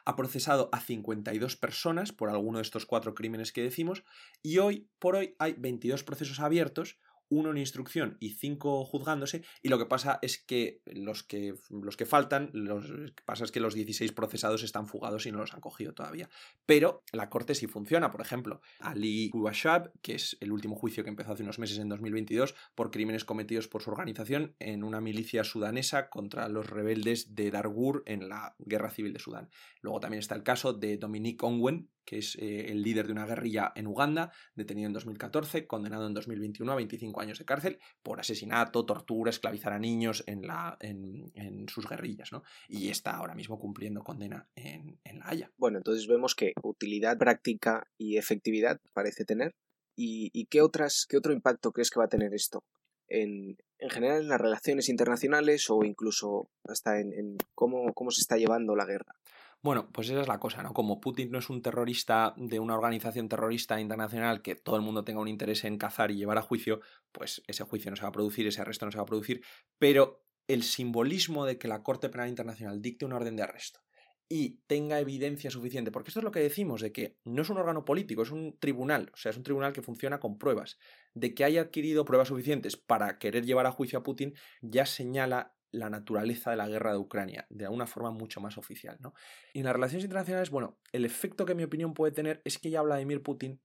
ha 0.05 0.15
procesado 0.15 0.69
a 0.71 0.79
52 0.79 1.55
personas 1.55 2.11
por 2.11 2.29
alguno 2.29 2.57
de 2.57 2.63
estos 2.63 2.85
cuatro 2.85 3.15
crímenes 3.15 3.51
que 3.51 3.63
decimos 3.63 4.03
y 4.41 4.57
hoy 4.57 4.89
por 4.99 5.15
hoy 5.15 5.35
hay 5.39 5.53
22 5.53 6.03
procesos 6.03 6.39
abiertos 6.39 6.99
uno 7.29 7.51
en 7.51 7.57
instrucción 7.57 8.17
y 8.19 8.31
cinco 8.31 8.83
juzgándose, 8.85 9.43
y 9.61 9.69
lo 9.69 9.77
que 9.77 9.85
pasa 9.85 10.19
es 10.21 10.37
que 10.37 10.81
los 10.85 11.23
que, 11.23 11.55
los 11.69 11.97
que 11.97 12.05
faltan, 12.05 12.49
lo 12.53 12.81
que 12.81 13.23
pasa 13.25 13.43
es 13.43 13.51
que 13.51 13.59
los 13.59 13.73
16 13.73 14.11
procesados 14.11 14.63
están 14.63 14.87
fugados 14.87 15.25
y 15.25 15.31
no 15.31 15.39
los 15.39 15.53
han 15.53 15.61
cogido 15.61 15.93
todavía. 15.93 16.29
Pero 16.65 17.03
la 17.11 17.29
corte 17.29 17.55
sí 17.55 17.67
funciona, 17.67 18.11
por 18.11 18.21
ejemplo, 18.21 18.61
Ali 18.79 19.29
Kubashab, 19.29 19.91
que 20.01 20.15
es 20.15 20.37
el 20.39 20.51
último 20.51 20.75
juicio 20.75 21.03
que 21.03 21.09
empezó 21.09 21.33
hace 21.33 21.43
unos 21.43 21.59
meses 21.59 21.77
en 21.77 21.89
2022 21.89 22.55
por 22.75 22.91
crímenes 22.91 23.25
cometidos 23.25 23.67
por 23.67 23.81
su 23.81 23.91
organización 23.91 24.55
en 24.59 24.83
una 24.83 25.01
milicia 25.01 25.43
sudanesa 25.43 26.09
contra 26.09 26.49
los 26.49 26.69
rebeldes 26.69 27.35
de 27.35 27.51
Dargur 27.51 28.03
en 28.05 28.29
la 28.29 28.55
guerra 28.59 28.89
civil 28.89 29.13
de 29.13 29.19
Sudán. 29.19 29.49
Luego 29.81 29.99
también 29.99 30.19
está 30.19 30.35
el 30.35 30.43
caso 30.43 30.73
de 30.73 30.97
Dominique 30.97 31.45
Ongwen, 31.45 31.89
que 32.09 32.17
es 32.17 32.35
eh, 32.39 32.71
el 32.71 32.81
líder 32.81 33.05
de 33.05 33.11
una 33.11 33.27
guerrilla 33.27 33.71
en 33.75 33.85
Uganda, 33.85 34.31
detenido 34.55 34.87
en 34.87 34.93
2014, 34.93 35.67
condenado 35.67 36.07
en 36.07 36.15
2021 36.15 36.71
a 36.71 36.75
25 36.75 37.21
años 37.21 37.37
de 37.37 37.45
cárcel 37.45 37.77
por 38.01 38.19
asesinato, 38.19 38.83
tortura, 38.83 39.29
esclavizar 39.29 39.73
a 39.73 39.77
niños 39.77 40.23
en, 40.25 40.47
la, 40.47 40.75
en, 40.79 41.67
sus 41.69 41.87
guerrillas, 41.87 42.31
¿no? 42.31 42.41
Y 42.67 42.89
está 42.89 43.11
ahora 43.11 43.35
mismo 43.35 43.59
cumpliendo 43.59 44.03
condena 44.03 44.49
en, 44.55 44.97
La 45.19 45.29
Haya. 45.29 45.51
Bueno, 45.55 45.77
entonces 45.77 46.07
vemos 46.07 46.33
que 46.33 46.53
utilidad 46.63 47.15
práctica 47.19 47.87
y 47.95 48.17
efectividad 48.17 48.81
parece 48.91 49.23
tener. 49.23 49.53
¿Y, 49.95 50.45
qué, 50.45 50.63
otras, 50.63 51.05
qué 51.07 51.17
otro 51.17 51.31
impacto 51.31 51.71
crees 51.71 51.91
que 51.91 51.99
va 51.99 52.05
a 52.05 52.09
tener 52.09 52.33
esto? 52.33 52.63
En, 53.07 53.55
en 53.77 53.89
general 53.91 54.21
en 54.21 54.29
las 54.29 54.41
relaciones 54.41 54.89
internacionales 54.89 55.69
o 55.69 55.83
incluso 55.83 56.49
hasta 56.63 56.99
en, 56.99 57.13
en 57.13 57.37
cómo, 57.53 57.93
cómo 57.93 58.09
se 58.09 58.21
está 58.21 58.37
llevando 58.37 58.75
la 58.75 58.85
guerra. 58.85 59.13
Bueno, 59.61 59.89
pues 59.91 60.09
esa 60.09 60.21
es 60.21 60.27
la 60.29 60.39
cosa, 60.39 60.63
¿no? 60.63 60.73
Como 60.73 61.01
Putin 61.01 61.31
no 61.31 61.39
es 61.39 61.49
un 61.49 61.61
terrorista 61.61 62.33
de 62.37 62.59
una 62.59 62.75
organización 62.75 63.27
terrorista 63.27 63.79
internacional 63.81 64.41
que 64.41 64.55
todo 64.55 64.77
el 64.77 64.81
mundo 64.81 65.03
tenga 65.03 65.19
un 65.19 65.27
interés 65.27 65.65
en 65.65 65.77
cazar 65.77 66.11
y 66.11 66.15
llevar 66.15 66.37
a 66.37 66.41
juicio, 66.41 66.79
pues 67.11 67.43
ese 67.45 67.65
juicio 67.65 67.91
no 67.91 67.97
se 67.97 68.03
va 68.03 68.09
a 68.09 68.13
producir, 68.13 68.47
ese 68.47 68.61
arresto 68.61 68.85
no 68.85 68.91
se 68.91 68.97
va 68.97 69.03
a 69.03 69.07
producir, 69.07 69.41
pero 69.77 70.23
el 70.47 70.63
simbolismo 70.63 71.45
de 71.45 71.57
que 71.57 71.67
la 71.67 71.83
Corte 71.83 72.07
Penal 72.07 72.29
Internacional 72.29 72.81
dicte 72.81 73.03
una 73.03 73.17
orden 73.17 73.35
de 73.35 73.43
arresto 73.43 73.81
y 74.29 74.61
tenga 74.67 74.99
evidencia 74.99 75.51
suficiente, 75.51 75.91
porque 75.91 76.11
esto 76.11 76.21
es 76.21 76.23
lo 76.23 76.31
que 76.31 76.39
decimos, 76.39 76.81
de 76.81 76.93
que 76.93 77.17
no 77.25 77.41
es 77.41 77.49
un 77.49 77.57
órgano 77.57 77.83
político, 77.83 78.21
es 78.21 78.31
un 78.31 78.57
tribunal, 78.59 79.11
o 79.13 79.17
sea, 79.17 79.31
es 79.31 79.37
un 79.37 79.43
tribunal 79.43 79.73
que 79.73 79.81
funciona 79.81 80.19
con 80.19 80.37
pruebas, 80.37 80.77
de 81.15 81.33
que 81.33 81.43
haya 81.43 81.61
adquirido 81.61 82.05
pruebas 82.05 82.29
suficientes 82.29 82.77
para 82.77 83.17
querer 83.17 83.45
llevar 83.45 83.65
a 83.65 83.71
juicio 83.71 83.99
a 83.99 84.03
Putin, 84.03 84.35
ya 84.61 84.85
señala 84.85 85.57
la 85.71 85.89
naturaleza 85.89 86.51
de 86.51 86.57
la 86.57 86.67
guerra 86.67 86.91
de 86.91 86.97
Ucrania 86.97 87.45
de 87.49 87.67
una 87.67 87.87
forma 87.87 88.11
mucho 88.11 88.41
más 88.41 88.57
oficial. 88.57 88.97
¿no? 88.99 89.13
Y 89.53 89.59
en 89.59 89.65
las 89.65 89.73
relaciones 89.73 90.03
internacionales, 90.03 90.49
bueno, 90.49 90.79
el 90.91 91.05
efecto 91.05 91.45
que 91.45 91.55
mi 91.55 91.63
opinión 91.63 91.93
puede 91.93 92.11
tener 92.11 92.41
es 92.45 92.57
que 92.57 92.69
ya 92.69 92.81
Vladimir 92.81 93.21
Putin 93.21 93.61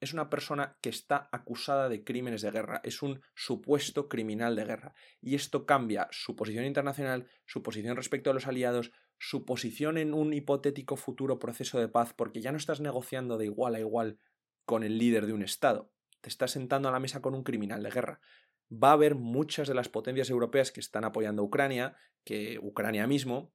es 0.00 0.12
una 0.12 0.30
persona 0.30 0.78
que 0.80 0.90
está 0.90 1.28
acusada 1.32 1.88
de 1.88 2.04
crímenes 2.04 2.42
de 2.42 2.52
guerra, 2.52 2.80
es 2.84 3.02
un 3.02 3.20
supuesto 3.34 4.08
criminal 4.08 4.54
de 4.54 4.64
guerra. 4.64 4.94
Y 5.20 5.34
esto 5.34 5.66
cambia 5.66 6.06
su 6.12 6.36
posición 6.36 6.64
internacional, 6.64 7.28
su 7.46 7.62
posición 7.62 7.96
respecto 7.96 8.30
a 8.30 8.34
los 8.34 8.46
aliados, 8.46 8.92
su 9.18 9.44
posición 9.44 9.98
en 9.98 10.14
un 10.14 10.32
hipotético 10.32 10.96
futuro 10.96 11.40
proceso 11.40 11.80
de 11.80 11.88
paz, 11.88 12.14
porque 12.14 12.40
ya 12.40 12.52
no 12.52 12.58
estás 12.58 12.80
negociando 12.80 13.38
de 13.38 13.46
igual 13.46 13.74
a 13.74 13.80
igual 13.80 14.18
con 14.64 14.84
el 14.84 14.98
líder 14.98 15.26
de 15.26 15.32
un 15.32 15.42
Estado, 15.42 15.90
te 16.20 16.28
estás 16.28 16.52
sentando 16.52 16.88
a 16.88 16.92
la 16.92 17.00
mesa 17.00 17.20
con 17.20 17.34
un 17.34 17.42
criminal 17.42 17.82
de 17.82 17.90
guerra 17.90 18.20
va 18.70 18.90
a 18.90 18.92
haber 18.92 19.14
muchas 19.14 19.68
de 19.68 19.74
las 19.74 19.88
potencias 19.88 20.30
europeas 20.30 20.72
que 20.72 20.80
están 20.80 21.04
apoyando 21.04 21.42
a 21.42 21.44
Ucrania, 21.44 21.96
que 22.24 22.58
Ucrania 22.60 23.06
mismo, 23.06 23.52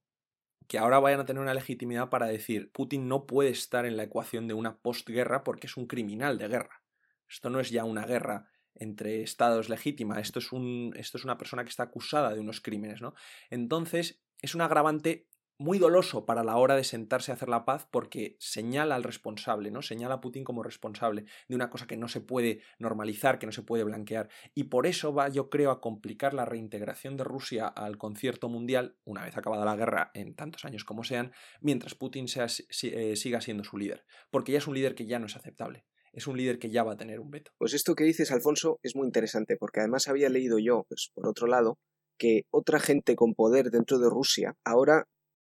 que 0.66 0.78
ahora 0.78 0.98
vayan 0.98 1.20
a 1.20 1.26
tener 1.26 1.42
una 1.42 1.54
legitimidad 1.54 2.08
para 2.08 2.26
decir 2.26 2.72
Putin 2.72 3.08
no 3.08 3.26
puede 3.26 3.50
estar 3.50 3.86
en 3.86 3.96
la 3.96 4.04
ecuación 4.04 4.48
de 4.48 4.54
una 4.54 4.78
postguerra 4.78 5.44
porque 5.44 5.66
es 5.66 5.76
un 5.76 5.86
criminal 5.86 6.38
de 6.38 6.48
guerra. 6.48 6.82
Esto 7.28 7.50
no 7.50 7.60
es 7.60 7.70
ya 7.70 7.84
una 7.84 8.06
guerra 8.06 8.48
entre 8.74 9.22
estados 9.22 9.68
legítima, 9.68 10.20
esto 10.20 10.40
es, 10.40 10.50
un, 10.52 10.92
esto 10.96 11.18
es 11.18 11.24
una 11.24 11.38
persona 11.38 11.62
que 11.62 11.70
está 11.70 11.84
acusada 11.84 12.34
de 12.34 12.40
unos 12.40 12.60
crímenes, 12.60 13.00
¿no? 13.00 13.14
Entonces, 13.50 14.20
es 14.42 14.54
un 14.54 14.62
agravante 14.62 15.28
muy 15.58 15.78
doloso 15.78 16.26
para 16.26 16.44
la 16.44 16.56
hora 16.56 16.76
de 16.76 16.84
sentarse 16.84 17.30
a 17.30 17.34
hacer 17.34 17.48
la 17.48 17.64
paz 17.64 17.86
porque 17.90 18.36
señala 18.40 18.94
al 18.94 19.02
responsable, 19.02 19.70
¿no? 19.70 19.82
Señala 19.82 20.16
a 20.16 20.20
Putin 20.20 20.44
como 20.44 20.62
responsable 20.62 21.24
de 21.48 21.54
una 21.54 21.70
cosa 21.70 21.86
que 21.86 21.96
no 21.96 22.08
se 22.08 22.20
puede 22.20 22.60
normalizar, 22.78 23.38
que 23.38 23.46
no 23.46 23.52
se 23.52 23.62
puede 23.62 23.84
blanquear. 23.84 24.28
Y 24.54 24.64
por 24.64 24.86
eso 24.86 25.14
va, 25.14 25.28
yo 25.28 25.50
creo, 25.50 25.70
a 25.70 25.80
complicar 25.80 26.34
la 26.34 26.44
reintegración 26.44 27.16
de 27.16 27.24
Rusia 27.24 27.66
al 27.66 27.98
concierto 27.98 28.48
mundial, 28.48 28.96
una 29.04 29.24
vez 29.24 29.36
acabada 29.36 29.64
la 29.64 29.76
guerra, 29.76 30.10
en 30.14 30.34
tantos 30.34 30.64
años 30.64 30.84
como 30.84 31.04
sean, 31.04 31.32
mientras 31.60 31.94
Putin 31.94 32.28
sea, 32.28 32.46
eh, 32.82 33.16
siga 33.16 33.40
siendo 33.40 33.64
su 33.64 33.78
líder. 33.78 34.04
Porque 34.30 34.52
ya 34.52 34.58
es 34.58 34.66
un 34.66 34.74
líder 34.74 34.94
que 34.94 35.06
ya 35.06 35.18
no 35.18 35.26
es 35.26 35.36
aceptable 35.36 35.84
es 36.14 36.28
un 36.28 36.36
líder 36.36 36.60
que 36.60 36.70
ya 36.70 36.84
va 36.84 36.92
a 36.92 36.96
tener 36.96 37.18
un 37.18 37.32
veto. 37.32 37.50
Pues 37.58 37.74
esto 37.74 37.96
que 37.96 38.04
dices, 38.04 38.30
Alfonso, 38.30 38.78
es 38.84 38.94
muy 38.94 39.04
interesante, 39.06 39.56
porque 39.56 39.80
además 39.80 40.06
había 40.06 40.28
leído 40.28 40.60
yo, 40.60 40.84
pues 40.88 41.10
por 41.12 41.26
otro 41.26 41.48
lado, 41.48 41.78
que 42.18 42.42
otra 42.50 42.78
gente 42.78 43.16
con 43.16 43.34
poder 43.34 43.70
dentro 43.70 43.98
de 43.98 44.08
Rusia 44.08 44.56
ahora 44.64 45.08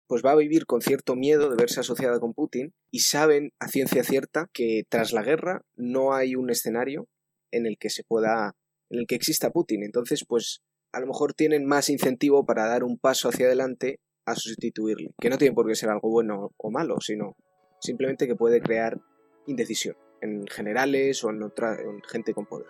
pues 0.07 0.23
va 0.25 0.33
a 0.33 0.37
vivir 0.37 0.67
con 0.67 0.81
cierto 0.81 1.17
miedo 1.17 1.51
de 1.51 1.57
verse 1.57 1.81
asociada 1.81 2.21
con 2.21 2.35
Putin 2.35 2.75
y 2.91 3.01
saben 3.01 3.53
a 3.59 3.69
ciencia 3.69 4.05
cierta 4.05 4.49
que 4.53 4.85
tras 4.89 5.13
la 5.13 5.23
guerra 5.23 5.63
no 5.77 6.15
hay 6.15 6.37
un 6.37 6.51
escenario 6.51 7.09
en 7.51 7.67
el 7.67 7.77
que 7.79 7.91
se 7.91 8.05
pueda, 8.05 8.55
en 8.91 9.01
el 9.01 9.07
que 9.07 9.15
exista 9.15 9.51
Putin. 9.51 9.83
Entonces, 9.85 10.25
pues 10.27 10.63
a 10.93 11.01
lo 11.01 11.07
mejor 11.07 11.35
tienen 11.35 11.67
más 11.67 11.89
incentivo 11.89 12.45
para 12.45 12.67
dar 12.67 12.85
un 12.85 12.99
paso 12.99 13.29
hacia 13.29 13.47
adelante 13.47 14.01
a 14.27 14.37
sustituirle, 14.37 15.15
que 15.21 15.31
no 15.31 15.39
tiene 15.39 15.55
por 15.55 15.67
qué 15.67 15.75
ser 15.75 15.91
algo 15.91 16.11
bueno 16.11 16.53
o 16.57 16.71
malo, 16.71 16.97
sino 17.01 17.37
simplemente 17.81 18.27
que 18.27 18.37
puede 18.37 18.61
crear 18.61 19.01
indecisión 19.47 19.97
en 20.21 20.47
generales 20.47 21.23
o 21.25 21.31
en 21.31 21.43
otra 21.43 21.79
en 21.81 22.03
gente 22.03 22.33
con 22.33 22.47
poder. 22.47 22.69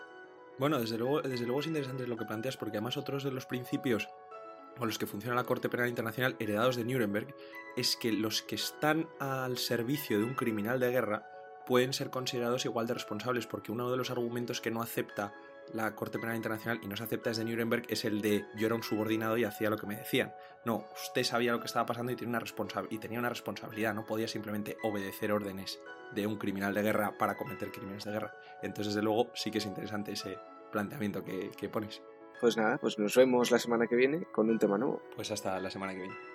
Bueno, 0.58 0.80
desde 0.80 0.98
luego, 0.98 1.20
desde 1.20 1.46
luego 1.46 1.60
es 1.60 1.66
interesante 1.66 2.06
lo 2.06 2.16
que 2.16 2.24
planteas 2.24 2.56
porque 2.56 2.78
además 2.78 2.96
otros 2.96 3.24
de 3.24 3.32
los 3.32 3.46
principios 3.46 4.08
con 4.78 4.88
los 4.88 4.98
que 4.98 5.06
funciona 5.06 5.36
la 5.36 5.44
Corte 5.44 5.68
Penal 5.68 5.88
Internacional 5.88 6.36
heredados 6.38 6.76
de 6.76 6.84
Nuremberg 6.84 7.34
es 7.76 7.96
que 7.96 8.12
los 8.12 8.42
que 8.42 8.54
están 8.54 9.08
al 9.18 9.58
servicio 9.58 10.18
de 10.18 10.24
un 10.24 10.34
criminal 10.34 10.80
de 10.80 10.90
guerra 10.90 11.28
pueden 11.66 11.92
ser 11.92 12.10
considerados 12.10 12.64
igual 12.64 12.86
de 12.86 12.94
responsables 12.94 13.46
porque 13.46 13.72
uno 13.72 13.90
de 13.90 13.96
los 13.96 14.10
argumentos 14.10 14.60
que 14.60 14.70
no 14.70 14.82
acepta 14.82 15.32
la 15.72 15.94
Corte 15.94 16.18
Penal 16.18 16.36
Internacional 16.36 16.80
y 16.82 16.86
no 16.86 16.96
se 16.96 17.04
acepta 17.04 17.30
desde 17.30 17.44
Nuremberg 17.44 17.84
es 17.88 18.04
el 18.04 18.20
de 18.20 18.44
yo 18.54 18.66
era 18.66 18.74
un 18.74 18.82
subordinado 18.82 19.38
y 19.38 19.44
hacía 19.44 19.70
lo 19.70 19.78
que 19.78 19.86
me 19.86 19.96
decían. 19.96 20.34
No, 20.64 20.86
usted 20.94 21.24
sabía 21.24 21.52
lo 21.52 21.60
que 21.60 21.66
estaba 21.66 21.86
pasando 21.86 22.12
y, 22.12 22.24
una 22.24 22.42
y 22.90 22.98
tenía 22.98 23.18
una 23.18 23.30
responsabilidad, 23.30 23.94
no 23.94 24.04
podía 24.04 24.28
simplemente 24.28 24.76
obedecer 24.82 25.32
órdenes 25.32 25.80
de 26.14 26.26
un 26.26 26.36
criminal 26.36 26.74
de 26.74 26.82
guerra 26.82 27.16
para 27.16 27.36
cometer 27.36 27.72
crímenes 27.72 28.04
de 28.04 28.12
guerra. 28.12 28.34
Entonces, 28.62 28.94
desde 28.94 29.04
luego, 29.04 29.30
sí 29.34 29.50
que 29.50 29.58
es 29.58 29.66
interesante 29.66 30.12
ese 30.12 30.38
planteamiento 30.70 31.24
que, 31.24 31.50
que 31.56 31.68
pones. 31.68 32.02
Pues 32.44 32.58
nada, 32.58 32.76
pues 32.76 32.98
nos 32.98 33.16
vemos 33.16 33.50
la 33.50 33.58
semana 33.58 33.86
que 33.86 33.96
viene 33.96 34.26
con 34.30 34.50
un 34.50 34.58
tema 34.58 34.76
nuevo. 34.76 35.00
Pues 35.16 35.30
hasta 35.30 35.58
la 35.60 35.70
semana 35.70 35.94
que 35.94 36.00
viene. 36.00 36.33